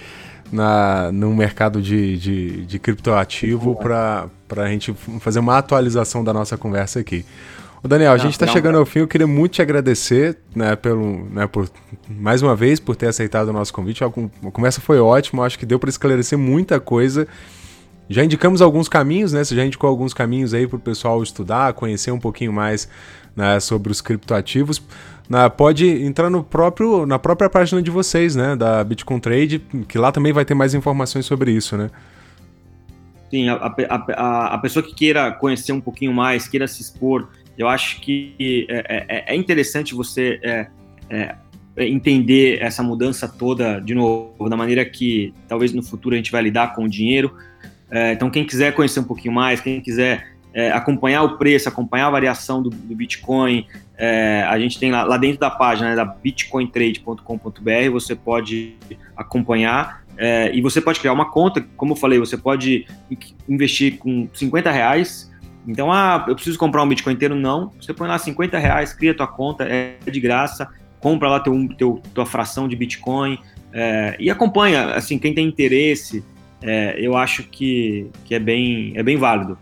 [0.52, 6.58] na, no mercado de, de, de criptoativo para a gente fazer uma atualização da nossa
[6.58, 7.24] conversa aqui.
[7.84, 9.00] Ô Daniel, a gente está chegando ao fim.
[9.00, 11.68] Eu queria muito te agradecer, né, pelo, né, por
[12.08, 14.04] mais uma vez por ter aceitado o nosso convite.
[14.04, 14.10] A
[14.52, 17.26] conversa foi ótima, acho que deu para esclarecer muita coisa.
[18.08, 19.42] Já indicamos alguns caminhos, né?
[19.42, 22.88] Você já indicou alguns caminhos aí para o pessoal estudar, conhecer um pouquinho mais
[23.34, 24.80] né, sobre os criptoativos.
[25.28, 28.54] Na, pode entrar no próprio, na própria página de vocês, né?
[28.54, 29.58] Da Bitcoin Trade,
[29.88, 31.90] que lá também vai ter mais informações sobre isso, né?
[33.30, 37.68] Sim, a, a, a, pessoa que queira conhecer um pouquinho mais, queira se expor, eu
[37.68, 40.68] acho que é, é, é interessante você é,
[41.10, 41.36] é,
[41.78, 46.42] entender essa mudança toda, de novo, da maneira que talvez no futuro a gente vai
[46.42, 47.34] lidar com o dinheiro.
[47.90, 52.06] É, então, quem quiser conhecer um pouquinho mais, quem quiser é, acompanhar o preço, acompanhar
[52.06, 53.66] a variação do, do Bitcoin,
[54.48, 58.74] a gente tem lá, lá, dentro da página né, da bitcointrade.com.br, você pode
[59.16, 60.02] acompanhar
[60.52, 62.84] e você pode criar uma conta, como eu falei, você pode
[63.48, 65.31] investir com 50 reais
[65.66, 67.34] então, ah, eu preciso comprar um Bitcoin inteiro?
[67.34, 67.72] Não.
[67.80, 70.68] Você põe lá 50 reais, cria tua conta, é de graça,
[71.00, 73.38] compra lá teu, teu, tua fração de Bitcoin
[73.72, 74.94] é, e acompanha.
[74.94, 76.24] Assim, quem tem interesse,
[76.60, 79.58] é, eu acho que, que é, bem, é bem válido.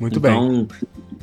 [0.00, 0.68] Muito então, bem.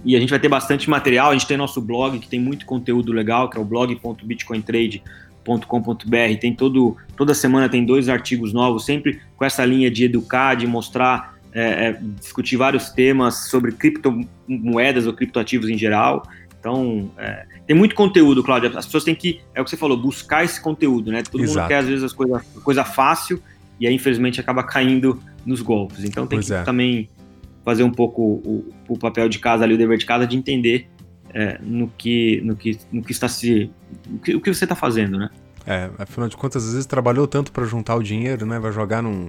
[0.06, 1.32] E a gente vai ter bastante material.
[1.32, 6.40] A gente tem nosso blog que tem muito conteúdo legal, que é o blog.bitcointrade.com.br.
[6.40, 10.66] Tem todo, toda semana tem dois artigos novos, sempre com essa linha de educar, de
[10.68, 16.24] mostrar é, é, discutir vários temas sobre criptomoedas ou criptoativos em geral.
[16.60, 18.78] Então, é, tem muito conteúdo, Cláudio.
[18.78, 21.24] As pessoas têm que, é o que você falou, buscar esse conteúdo, né?
[21.24, 21.60] Todo Exato.
[21.60, 23.41] mundo quer, às vezes, as coisas, coisa fácil
[23.80, 26.04] e aí, infelizmente, acaba caindo nos golpes.
[26.04, 26.64] Então, tem pois que é.
[26.64, 27.10] também
[27.64, 30.88] fazer um pouco o, o, papel de casa ali, o dever de casa, de entender
[31.34, 33.72] é, no, que, no, que, no que está se.
[34.12, 35.30] o que, o que você está fazendo, né?
[35.70, 38.57] É, afinal de contas, às vezes trabalhou tanto para juntar o dinheiro, né?
[38.57, 39.28] Vai jogar num,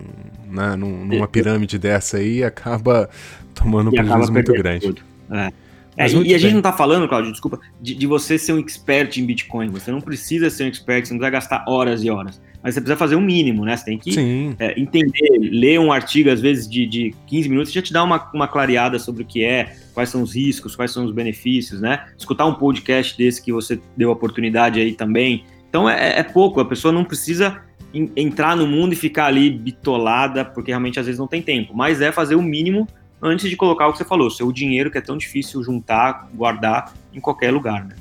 [0.49, 3.11] né, num, numa pirâmide dessa aí e acaba
[3.55, 4.95] tomando um prejuízo muito grande.
[5.31, 5.53] É.
[5.99, 8.59] É, e, e a gente não está falando, Claudio, desculpa, de, de, você ser um
[8.59, 9.69] expert em Bitcoin.
[9.69, 12.41] Você não precisa ser um expert, você não precisa gastar horas e horas.
[12.63, 13.77] Mas você precisa fazer um mínimo, né?
[13.77, 17.83] Você tem que é, entender, ler um artigo, às vezes, de, de 15 minutos, já
[17.83, 21.05] te dá uma, uma clareada sobre o que é, quais são os riscos, quais são
[21.05, 22.07] os benefícios, né?
[22.17, 26.61] Escutar um podcast desse que você deu a oportunidade aí também, então é, é pouco,
[26.61, 27.63] a pessoa não precisa
[27.95, 31.75] in, entrar no mundo e ficar ali bitolada, porque realmente às vezes não tem tempo,
[31.75, 32.87] mas é fazer o mínimo
[33.23, 36.93] antes de colocar o que você falou, seu dinheiro que é tão difícil juntar, guardar
[37.15, 37.95] em qualquer lugar, né?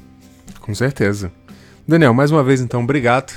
[0.60, 1.32] Com certeza.
[1.88, 3.34] Daniel, mais uma vez então, obrigado.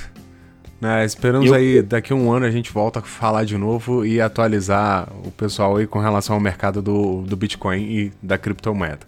[0.81, 1.53] Né, esperamos Eu...
[1.53, 5.31] aí, daqui a um ano a gente volta a falar de novo e atualizar o
[5.31, 9.07] pessoal aí com relação ao mercado do, do Bitcoin e da criptomoeda.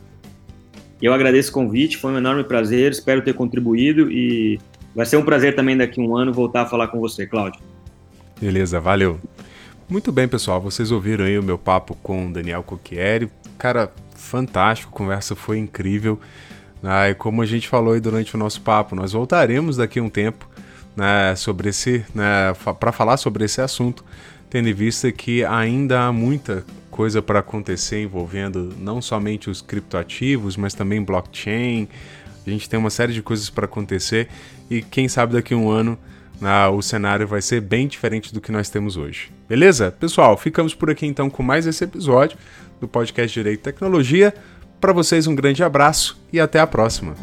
[1.02, 4.58] Eu agradeço o convite, foi um enorme prazer, espero ter contribuído e
[4.96, 7.60] Vai ser um prazer também daqui a um ano voltar a falar com você, Cláudio.
[8.40, 9.20] Beleza, valeu.
[9.90, 10.62] Muito bem, pessoal.
[10.62, 13.30] Vocês ouviram aí o meu papo com o Daniel Cocchieri.
[13.58, 16.20] Cara, fantástico, a conversa foi incrível.
[16.82, 20.04] Ah, e como a gente falou aí durante o nosso papo, nós voltaremos daqui a
[20.04, 20.48] um tempo
[20.96, 24.06] né, sobre esse, né, para falar sobre esse assunto,
[24.50, 30.56] tendo em vista que ainda há muita coisa para acontecer envolvendo não somente os criptoativos,
[30.56, 31.90] mas também blockchain,
[32.46, 34.30] a gente tem uma série de coisas para acontecer
[34.70, 35.98] e quem sabe daqui a um ano
[36.74, 39.32] o cenário vai ser bem diferente do que nós temos hoje.
[39.48, 39.92] Beleza?
[39.92, 42.38] Pessoal, ficamos por aqui então com mais esse episódio
[42.80, 44.34] do podcast Direito e Tecnologia.
[44.82, 47.16] Para vocês um grande abraço e até a próxima.